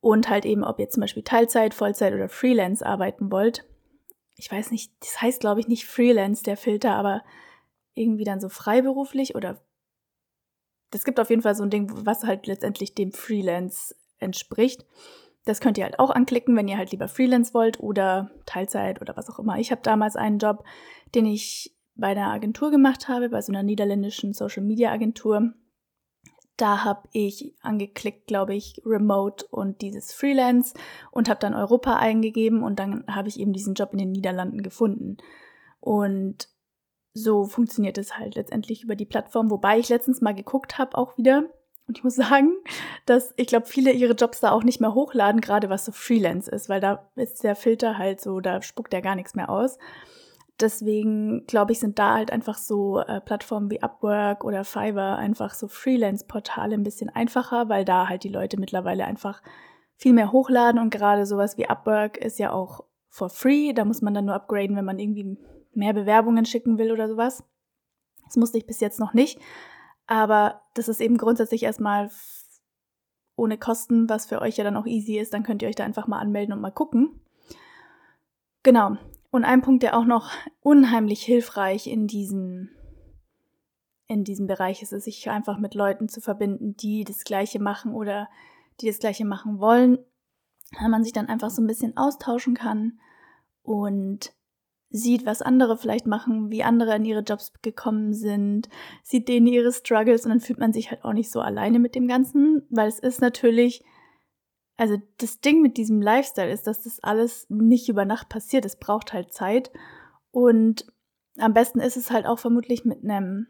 Und 0.00 0.28
halt 0.28 0.44
eben, 0.44 0.64
ob 0.64 0.78
ihr 0.78 0.90
zum 0.90 1.00
Beispiel 1.00 1.22
Teilzeit, 1.22 1.74
Vollzeit 1.74 2.12
oder 2.12 2.28
Freelance 2.28 2.84
arbeiten 2.84 3.30
wollt. 3.30 3.64
Ich 4.36 4.50
weiß 4.50 4.70
nicht, 4.72 4.92
das 5.00 5.22
heißt 5.22 5.40
glaube 5.40 5.60
ich 5.60 5.68
nicht 5.68 5.86
Freelance, 5.86 6.42
der 6.42 6.56
Filter, 6.56 6.94
aber 6.94 7.22
irgendwie 7.94 8.24
dann 8.24 8.40
so 8.40 8.48
freiberuflich 8.48 9.34
oder 9.34 9.60
das 10.90 11.04
gibt 11.04 11.18
auf 11.18 11.30
jeden 11.30 11.42
Fall 11.42 11.54
so 11.54 11.62
ein 11.62 11.70
Ding, 11.70 11.90
was 12.04 12.24
halt 12.24 12.46
letztendlich 12.46 12.94
dem 12.94 13.12
Freelance 13.12 13.94
entspricht. 14.18 14.84
Das 15.44 15.60
könnt 15.60 15.76
ihr 15.76 15.84
halt 15.84 15.98
auch 15.98 16.10
anklicken, 16.10 16.56
wenn 16.56 16.68
ihr 16.68 16.76
halt 16.76 16.92
lieber 16.92 17.08
Freelance 17.08 17.52
wollt 17.52 17.80
oder 17.80 18.30
Teilzeit 18.46 19.00
oder 19.00 19.16
was 19.16 19.28
auch 19.28 19.38
immer. 19.38 19.58
Ich 19.58 19.70
habe 19.72 19.82
damals 19.82 20.14
einen 20.14 20.38
Job, 20.38 20.64
den 21.14 21.26
ich 21.26 21.76
bei 21.94 22.08
einer 22.08 22.32
Agentur 22.32 22.70
gemacht 22.70 23.08
habe, 23.08 23.28
bei 23.28 23.42
so 23.42 23.52
einer 23.52 23.62
niederländischen 23.62 24.32
Social 24.32 24.62
Media 24.62 24.92
Agentur. 24.92 25.52
Da 26.56 26.84
habe 26.84 27.08
ich 27.12 27.56
angeklickt, 27.60 28.26
glaube 28.26 28.54
ich, 28.54 28.80
Remote 28.84 29.46
und 29.50 29.80
dieses 29.80 30.12
Freelance 30.12 30.74
und 31.10 31.28
habe 31.28 31.40
dann 31.40 31.54
Europa 31.54 31.96
eingegeben 31.96 32.62
und 32.62 32.78
dann 32.78 33.04
habe 33.08 33.28
ich 33.28 33.40
eben 33.40 33.52
diesen 33.52 33.74
Job 33.74 33.92
in 33.92 33.98
den 33.98 34.12
Niederlanden 34.12 34.62
gefunden. 34.62 35.16
Und 35.80 36.48
so 37.14 37.44
funktioniert 37.44 37.98
es 37.98 38.16
halt 38.16 38.36
letztendlich 38.36 38.84
über 38.84 38.96
die 38.96 39.06
Plattform, 39.06 39.50
wobei 39.50 39.78
ich 39.78 39.88
letztens 39.88 40.20
mal 40.20 40.34
geguckt 40.34 40.78
habe 40.78 40.96
auch 40.96 41.16
wieder 41.18 41.50
und 41.88 41.98
ich 41.98 42.04
muss 42.04 42.14
sagen, 42.14 42.52
dass 43.06 43.34
ich 43.36 43.46
glaube, 43.46 43.66
viele 43.66 43.92
ihre 43.92 44.14
Jobs 44.14 44.40
da 44.40 44.52
auch 44.52 44.62
nicht 44.62 44.80
mehr 44.80 44.94
hochladen, 44.94 45.40
gerade 45.40 45.68
was 45.70 45.84
so 45.84 45.92
Freelance 45.92 46.50
ist, 46.50 46.68
weil 46.68 46.80
da 46.80 47.08
ist 47.16 47.42
der 47.42 47.56
Filter 47.56 47.98
halt 47.98 48.20
so, 48.20 48.40
da 48.40 48.62
spuckt 48.62 48.94
er 48.94 49.02
gar 49.02 49.14
nichts 49.14 49.34
mehr 49.34 49.50
aus. 49.50 49.78
Deswegen 50.60 51.44
glaube 51.46 51.72
ich, 51.72 51.80
sind 51.80 51.98
da 51.98 52.14
halt 52.14 52.30
einfach 52.30 52.56
so 52.56 53.00
äh, 53.00 53.20
Plattformen 53.20 53.70
wie 53.70 53.82
Upwork 53.82 54.44
oder 54.44 54.64
Fiverr 54.64 55.16
einfach 55.16 55.54
so 55.54 55.66
Freelance-Portale 55.66 56.74
ein 56.74 56.84
bisschen 56.84 57.10
einfacher, 57.10 57.68
weil 57.68 57.84
da 57.84 58.08
halt 58.08 58.22
die 58.22 58.28
Leute 58.28 58.60
mittlerweile 58.60 59.04
einfach 59.04 59.42
viel 59.96 60.12
mehr 60.12 60.30
hochladen 60.30 60.80
und 60.80 60.90
gerade 60.90 61.26
sowas 61.26 61.58
wie 61.58 61.68
Upwork 61.68 62.16
ist 62.16 62.38
ja 62.38 62.52
auch 62.52 62.84
for 63.08 63.28
free. 63.28 63.72
Da 63.72 63.84
muss 63.84 64.02
man 64.02 64.14
dann 64.14 64.26
nur 64.26 64.34
upgraden, 64.34 64.76
wenn 64.76 64.84
man 64.84 64.98
irgendwie 64.98 65.36
mehr 65.74 65.94
Bewerbungen 65.94 66.44
schicken 66.44 66.78
will 66.78 66.92
oder 66.92 67.08
sowas. 67.08 67.44
Das 68.26 68.36
musste 68.36 68.58
ich 68.58 68.66
bis 68.66 68.80
jetzt 68.80 69.00
noch 69.00 69.14
nicht. 69.14 69.38
Aber 70.12 70.60
das 70.74 70.88
ist 70.88 71.00
eben 71.00 71.16
grundsätzlich 71.16 71.62
erstmal 71.62 72.10
ohne 73.34 73.56
Kosten, 73.56 74.10
was 74.10 74.26
für 74.26 74.42
euch 74.42 74.58
ja 74.58 74.64
dann 74.64 74.76
auch 74.76 74.84
easy 74.84 75.18
ist. 75.18 75.32
Dann 75.32 75.42
könnt 75.42 75.62
ihr 75.62 75.68
euch 75.68 75.74
da 75.74 75.84
einfach 75.84 76.06
mal 76.06 76.18
anmelden 76.18 76.52
und 76.52 76.60
mal 76.60 76.70
gucken. 76.70 77.18
Genau. 78.62 78.98
Und 79.30 79.44
ein 79.44 79.62
Punkt, 79.62 79.82
der 79.82 79.96
auch 79.96 80.04
noch 80.04 80.30
unheimlich 80.60 81.22
hilfreich 81.22 81.86
in 81.86 82.08
diesem, 82.08 82.68
in 84.06 84.22
diesem 84.22 84.46
Bereich 84.46 84.82
ist, 84.82 84.92
ist, 84.92 85.04
sich 85.04 85.30
einfach 85.30 85.56
mit 85.56 85.74
Leuten 85.74 86.10
zu 86.10 86.20
verbinden, 86.20 86.76
die 86.76 87.04
das 87.04 87.24
Gleiche 87.24 87.58
machen 87.58 87.94
oder 87.94 88.28
die 88.82 88.88
das 88.88 88.98
Gleiche 88.98 89.24
machen 89.24 89.60
wollen. 89.60 89.96
Weil 90.78 90.90
man 90.90 91.04
sich 91.04 91.14
dann 91.14 91.28
einfach 91.28 91.48
so 91.48 91.62
ein 91.62 91.66
bisschen 91.66 91.96
austauschen 91.96 92.52
kann 92.52 93.00
und 93.62 94.34
sieht, 94.92 95.26
was 95.26 95.42
andere 95.42 95.76
vielleicht 95.76 96.06
machen, 96.06 96.50
wie 96.50 96.62
andere 96.62 96.96
in 96.96 97.04
ihre 97.04 97.22
Jobs 97.22 97.52
gekommen 97.62 98.12
sind, 98.12 98.68
sieht 99.02 99.28
denen 99.28 99.46
ihre 99.46 99.72
Struggles 99.72 100.24
und 100.24 100.30
dann 100.30 100.40
fühlt 100.40 100.58
man 100.58 100.72
sich 100.72 100.90
halt 100.90 101.04
auch 101.04 101.12
nicht 101.12 101.30
so 101.30 101.40
alleine 101.40 101.78
mit 101.78 101.94
dem 101.94 102.06
Ganzen, 102.06 102.66
weil 102.70 102.88
es 102.88 102.98
ist 102.98 103.20
natürlich, 103.20 103.82
also 104.76 105.00
das 105.18 105.40
Ding 105.40 105.62
mit 105.62 105.76
diesem 105.76 106.02
Lifestyle 106.02 106.52
ist, 106.52 106.66
dass 106.66 106.82
das 106.82 107.02
alles 107.02 107.46
nicht 107.48 107.88
über 107.88 108.04
Nacht 108.04 108.28
passiert, 108.28 108.64
es 108.64 108.76
braucht 108.76 109.12
halt 109.12 109.32
Zeit 109.32 109.72
und 110.30 110.86
am 111.38 111.54
besten 111.54 111.80
ist 111.80 111.96
es 111.96 112.10
halt 112.10 112.26
auch 112.26 112.38
vermutlich 112.38 112.84
mit 112.84 113.02
einem 113.02 113.46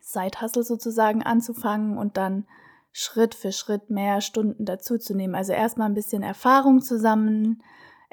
Side-Hustle 0.00 0.62
sozusagen 0.62 1.22
anzufangen 1.22 1.98
und 1.98 2.16
dann 2.16 2.46
Schritt 2.92 3.34
für 3.34 3.50
Schritt 3.50 3.90
mehr 3.90 4.20
Stunden 4.20 4.64
dazuzunehmen. 4.64 5.34
Also 5.34 5.52
erstmal 5.52 5.88
ein 5.88 5.94
bisschen 5.94 6.22
Erfahrung 6.22 6.80
zusammen, 6.80 7.60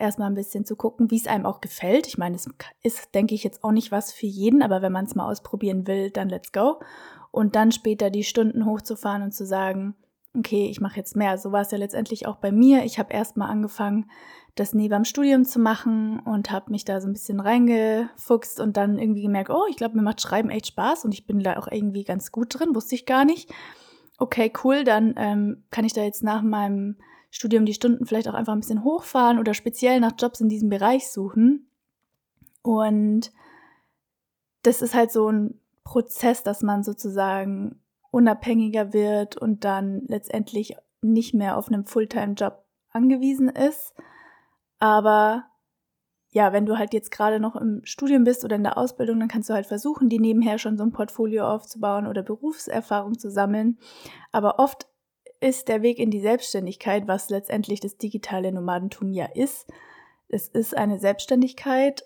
erstmal 0.02 0.30
ein 0.30 0.36
bisschen 0.36 0.66
zu 0.66 0.76
gucken, 0.76 1.12
wie 1.12 1.18
es 1.18 1.28
einem 1.28 1.46
auch 1.46 1.62
gefällt. 1.62 2.08
Ich 2.08 2.18
meine, 2.18 2.36
es 2.36 2.50
ist, 2.84 3.16
denke 3.16 3.36
ich, 3.36 3.44
jetzt 3.44 3.64
auch 3.64 3.72
nicht 3.72 3.92
was 3.92 4.12
für 4.12 4.26
jeden, 4.26 4.62
aber 4.62 4.82
wenn 4.82 4.92
man 4.92 5.06
es 5.06 5.16
mal 5.16 5.30
ausprobieren 5.30 5.88
will, 5.88 6.10
dann 6.10 6.30
let's 6.30 6.52
go. 6.52 6.80
Und 7.32 7.56
dann 7.56 7.72
später 7.72 8.10
die 8.10 8.24
Stunden 8.24 8.66
hochzufahren 8.66 9.24
und 9.24 9.32
zu 9.32 9.46
sagen, 9.46 9.96
okay, 10.38 10.68
ich 10.70 10.82
mache 10.82 10.98
jetzt 10.98 11.16
mehr. 11.16 11.38
So 11.38 11.52
war 11.52 11.62
es 11.62 11.72
ja 11.72 11.78
letztendlich 11.78 12.28
auch 12.28 12.38
bei 12.38 12.52
mir. 12.52 12.84
Ich 12.84 13.00
habe 13.00 13.14
erstmal 13.14 13.50
angefangen, 13.50 14.10
das 14.56 14.74
neben 14.74 14.94
dem 14.94 15.06
Studium 15.06 15.46
zu 15.46 15.60
machen 15.60 16.20
und 16.20 16.52
habe 16.52 16.72
mich 16.72 16.84
da 16.84 17.00
so 17.00 17.08
ein 17.08 17.14
bisschen 17.14 17.40
reingefuchst 17.40 18.60
und 18.60 18.76
dann 18.76 19.00
irgendwie 19.00 19.24
gemerkt, 19.24 19.50
oh, 19.50 19.66
ich 19.70 19.78
glaube, 19.78 19.96
mir 19.96 20.04
macht 20.04 20.22
Schreiben 20.22 20.50
echt 20.50 20.68
Spaß 20.68 21.06
und 21.06 21.14
ich 21.14 21.26
bin 21.26 21.40
da 21.40 21.58
auch 21.58 21.68
irgendwie 21.70 22.04
ganz 22.04 22.32
gut 22.32 22.60
drin, 22.60 22.76
wusste 22.76 22.96
ich 22.96 23.06
gar 23.06 23.24
nicht. 23.24 23.50
Okay, 24.22 24.54
cool, 24.64 24.84
dann 24.84 25.16
ähm, 25.18 25.64
kann 25.72 25.84
ich 25.84 25.94
da 25.94 26.04
jetzt 26.04 26.22
nach 26.22 26.44
meinem 26.44 26.96
Studium 27.32 27.66
die 27.66 27.74
Stunden 27.74 28.06
vielleicht 28.06 28.28
auch 28.28 28.36
einfach 28.36 28.54
ein 28.54 28.60
bisschen 28.60 28.84
hochfahren 28.84 29.40
oder 29.40 29.56
speziell 29.56 30.00
nach 30.00 30.12
Jobs 30.16 30.40
in 30.42 30.48
diesem 30.48 30.70
Bereich 30.70 31.10
suchen. 31.10 31.68
Und 32.62 33.32
das 34.62 34.84
ist 34.84 34.94
halt 34.94 35.12
so 35.12 35.28
ein 35.28 35.60
Prozess, 35.84 36.44
dass 36.44 36.62
man 36.62 36.84
sozusagen 36.84 37.82
unabhängiger 38.12 38.94
wird 38.94 39.38
und 39.38 39.66
dann 39.66 40.04
letztendlich 40.06 40.76
nicht 41.02 41.34
mehr 41.34 41.58
auf 41.58 41.70
einem 41.70 41.88
Fulltime-Job 41.88 42.64
angewiesen 42.92 43.50
ist. 43.50 43.96
Aber 44.78 45.46
ja, 46.32 46.54
wenn 46.54 46.65
du 46.65 46.78
halt 46.78 46.94
jetzt 46.94 47.12
gerade 47.12 47.39
noch 47.39 47.58
im 47.58 47.82
Studium 47.84 48.24
bist 48.24 48.46
oder 48.46 48.56
in 48.56 48.63
der 48.63 48.78
Ausbildung, 48.78 49.20
dann 49.20 49.28
kannst 49.28 49.50
du 49.50 49.54
halt 49.54 49.65
versuchen, 49.65 50.08
die 50.08 50.20
nebenher 50.20 50.58
schon 50.58 50.78
so 50.78 50.84
ein 50.84 50.94
Portfolio 50.94 51.46
aufzubauen 51.46 52.08
oder 52.08 52.24
Berufserfahrung 52.24 53.20
zu 53.20 53.30
sammeln. 53.30 53.78
Aber 54.32 54.58
oft 54.58 54.88
ist 55.41 55.67
der 55.67 55.82
Weg 55.82 56.00
in 56.00 56.10
die 56.10 56.22
Selbstständigkeit, 56.22 57.08
was 57.08 57.30
letztendlich 57.30 57.82
das 57.82 57.98
digitale 57.98 58.52
Nomadentum 58.54 59.12
ja 59.12 59.26
ist. 59.34 59.67
Es 60.30 60.48
ist 60.48 60.78
eine 60.78 61.00
Selbstständigkeit. 61.00 62.04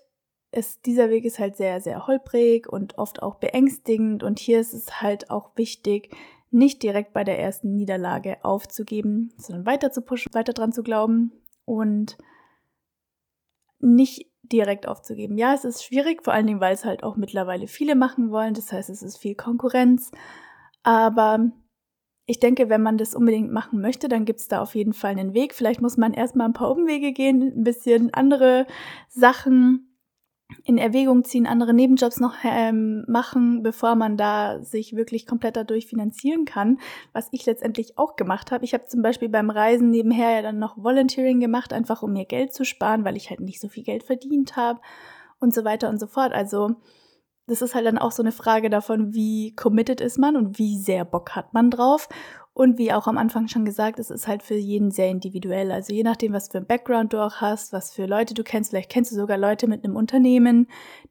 Es, 0.50 0.80
dieser 0.80 1.08
Weg 1.10 1.24
ist 1.24 1.38
halt 1.38 1.56
sehr, 1.56 1.80
sehr 1.80 2.08
holprig 2.08 2.68
und 2.68 2.98
oft 2.98 3.22
auch 3.22 3.36
beängstigend. 3.36 4.24
Und 4.24 4.40
hier 4.40 4.58
ist 4.58 4.74
es 4.74 5.02
halt 5.02 5.30
auch 5.30 5.50
wichtig, 5.54 6.10
nicht 6.50 6.82
direkt 6.82 7.12
bei 7.12 7.22
der 7.22 7.38
ersten 7.38 7.74
Niederlage 7.74 8.38
aufzugeben, 8.42 9.32
sondern 9.36 9.66
weiter 9.66 9.92
zu 9.92 10.00
pushen, 10.00 10.32
weiter 10.32 10.52
dran 10.52 10.72
zu 10.72 10.82
glauben 10.82 11.32
und 11.64 12.16
nicht 13.80 14.30
direkt 14.42 14.86
aufzugeben. 14.88 15.38
Ja, 15.38 15.54
es 15.54 15.64
ist 15.64 15.84
schwierig, 15.84 16.22
vor 16.22 16.32
allen 16.32 16.46
Dingen, 16.46 16.60
weil 16.60 16.74
es 16.74 16.84
halt 16.84 17.02
auch 17.02 17.16
mittlerweile 17.16 17.66
viele 17.66 17.94
machen 17.94 18.30
wollen. 18.30 18.54
Das 18.54 18.72
heißt, 18.72 18.90
es 18.90 19.02
ist 19.02 19.18
viel 19.18 19.34
Konkurrenz. 19.34 20.10
Aber 20.82 21.50
ich 22.26 22.40
denke, 22.40 22.68
wenn 22.68 22.82
man 22.82 22.98
das 22.98 23.14
unbedingt 23.14 23.52
machen 23.52 23.80
möchte, 23.80 24.08
dann 24.08 24.24
gibt 24.24 24.40
es 24.40 24.48
da 24.48 24.60
auf 24.60 24.74
jeden 24.74 24.92
Fall 24.92 25.12
einen 25.12 25.34
Weg. 25.34 25.54
Vielleicht 25.54 25.80
muss 25.80 25.96
man 25.96 26.12
erstmal 26.12 26.48
ein 26.48 26.52
paar 26.52 26.70
Umwege 26.70 27.12
gehen, 27.12 27.42
ein 27.42 27.64
bisschen 27.64 28.12
andere 28.14 28.66
Sachen 29.08 29.85
in 30.64 30.78
Erwägung 30.78 31.24
ziehen, 31.24 31.46
andere 31.46 31.74
Nebenjobs 31.74 32.20
noch 32.20 32.34
ähm, 32.44 33.04
machen, 33.08 33.62
bevor 33.62 33.96
man 33.96 34.16
da 34.16 34.62
sich 34.62 34.94
wirklich 34.94 35.26
komplett 35.26 35.56
dadurch 35.56 35.86
finanzieren 35.86 36.44
kann, 36.44 36.78
was 37.12 37.28
ich 37.32 37.46
letztendlich 37.46 37.98
auch 37.98 38.16
gemacht 38.16 38.52
habe. 38.52 38.64
Ich 38.64 38.72
habe 38.72 38.86
zum 38.86 39.02
Beispiel 39.02 39.28
beim 39.28 39.50
Reisen 39.50 39.90
nebenher 39.90 40.30
ja 40.30 40.42
dann 40.42 40.58
noch 40.58 40.76
Volunteering 40.76 41.40
gemacht, 41.40 41.72
einfach 41.72 42.02
um 42.02 42.12
mir 42.12 42.26
Geld 42.26 42.54
zu 42.54 42.64
sparen, 42.64 43.04
weil 43.04 43.16
ich 43.16 43.30
halt 43.30 43.40
nicht 43.40 43.60
so 43.60 43.68
viel 43.68 43.82
Geld 43.82 44.04
verdient 44.04 44.56
habe 44.56 44.80
und 45.40 45.52
so 45.52 45.64
weiter 45.64 45.88
und 45.88 45.98
so 45.98 46.06
fort. 46.06 46.32
Also 46.32 46.76
das 47.46 47.62
ist 47.62 47.74
halt 47.74 47.86
dann 47.86 47.98
auch 47.98 48.12
so 48.12 48.22
eine 48.22 48.32
Frage 48.32 48.70
davon, 48.70 49.14
wie 49.14 49.54
committed 49.54 50.00
ist 50.00 50.18
man 50.18 50.36
und 50.36 50.58
wie 50.58 50.78
sehr 50.78 51.04
Bock 51.04 51.30
hat 51.36 51.54
man 51.54 51.70
drauf. 51.70 52.08
Und 52.56 52.78
wie 52.78 52.90
auch 52.90 53.06
am 53.06 53.18
Anfang 53.18 53.48
schon 53.48 53.66
gesagt, 53.66 53.98
es 53.98 54.10
ist 54.10 54.26
halt 54.26 54.42
für 54.42 54.54
jeden 54.54 54.90
sehr 54.90 55.10
individuell. 55.10 55.70
Also 55.70 55.92
je 55.92 56.02
nachdem, 56.02 56.32
was 56.32 56.48
für 56.48 56.56
ein 56.56 56.66
Background 56.66 57.12
du 57.12 57.22
auch 57.22 57.34
hast, 57.34 57.74
was 57.74 57.92
für 57.92 58.06
Leute 58.06 58.32
du 58.32 58.44
kennst. 58.44 58.70
Vielleicht 58.70 58.88
kennst 58.88 59.12
du 59.12 59.16
sogar 59.16 59.36
Leute 59.36 59.66
mit 59.66 59.84
einem 59.84 59.94
Unternehmen, 59.94 60.66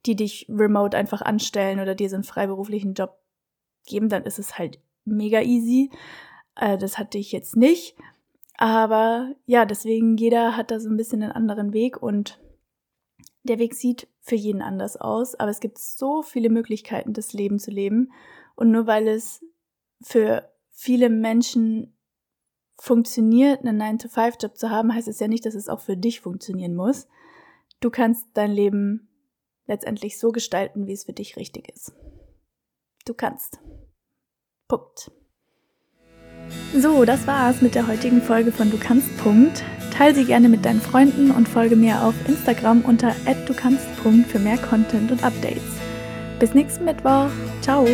die 0.08 0.16
dich 0.16 0.48
remote 0.50 0.98
einfach 0.98 1.22
anstellen 1.22 1.80
oder 1.80 1.94
dir 1.94 2.10
so 2.10 2.16
einen 2.16 2.24
freiberuflichen 2.24 2.96
Job 2.96 3.20
geben. 3.86 4.10
Dann 4.10 4.24
ist 4.24 4.40
es 4.40 4.58
halt 4.58 4.80
mega 5.04 5.40
easy. 5.40 5.92
Äh, 6.56 6.80
das 6.80 6.98
hatte 6.98 7.20
ich 7.20 7.32
jetzt 7.32 7.56
nicht. 7.56 7.96
Aber 8.58 9.36
ja, 9.46 9.66
deswegen 9.66 10.18
jeder 10.18 10.58
hat 10.58 10.72
da 10.72 10.80
so 10.80 10.90
ein 10.90 10.98
bisschen 10.98 11.22
einen 11.22 11.32
anderen 11.32 11.74
Weg 11.74 12.02
und 12.02 12.40
der 13.44 13.60
Weg 13.60 13.76
sieht 13.76 14.08
für 14.20 14.34
jeden 14.34 14.64
anders 14.64 14.98
aus, 14.98 15.36
aber 15.36 15.52
es 15.52 15.60
gibt 15.60 15.78
so 15.78 16.24
viele 16.24 16.50
Möglichkeiten, 16.50 17.14
das 17.14 17.34
Leben 17.34 17.60
zu 17.60 17.70
leben. 17.70 18.12
Und 18.56 18.72
nur 18.72 18.88
weil 18.88 19.08
es 19.08 19.46
für 20.02 20.50
viele 20.76 21.10
Menschen 21.10 21.98
funktioniert, 22.78 23.66
einen 23.66 23.82
9-to-5-Job 23.82 24.58
zu 24.58 24.70
haben, 24.70 24.94
heißt 24.94 25.08
es 25.08 25.20
ja 25.20 25.28
nicht, 25.28 25.46
dass 25.46 25.56
es 25.56 25.70
auch 25.70 25.80
für 25.80 25.98
dich 25.98 26.22
funktionieren 26.22 26.76
muss. 26.76 27.08
Du 27.80 27.90
kannst 27.90 28.28
dein 28.34 28.52
Leben 28.52 29.10
letztendlich 29.66 30.20
so 30.20 30.32
gestalten, 30.32 30.86
wie 30.86 30.94
es 30.94 31.06
für 31.06 31.14
dich 31.14 31.38
richtig 31.38 31.70
ist. 31.70 31.94
Du 33.06 33.14
kannst. 33.14 33.60
Punkt. 34.68 35.12
So, 36.76 37.06
das 37.06 37.26
war's 37.26 37.62
mit 37.62 37.76
der 37.76 37.88
heutigen 37.88 38.22
Folge 38.22 38.52
von 38.52 38.70
Du 38.70 38.78
kannst. 38.78 39.16
Punkt. 39.18 39.64
Teil 39.92 40.14
sie 40.14 40.26
gerne 40.26 40.50
mit 40.50 40.66
deinen 40.66 40.82
Freunden 40.82 41.32
und 41.32 41.48
folge 41.48 41.76
mir 41.76 42.04
auf 42.04 42.14
Instagram 42.28 42.84
unter 42.84 43.16
@dukannst. 43.48 43.88
für 44.28 44.40
mehr 44.40 44.58
Content 44.58 45.12
und 45.12 45.24
Updates. 45.24 45.64
Bis 46.40 46.54
nächsten 46.54 46.84
Mittwoch. 46.84 47.30
Ciao. 47.62 47.88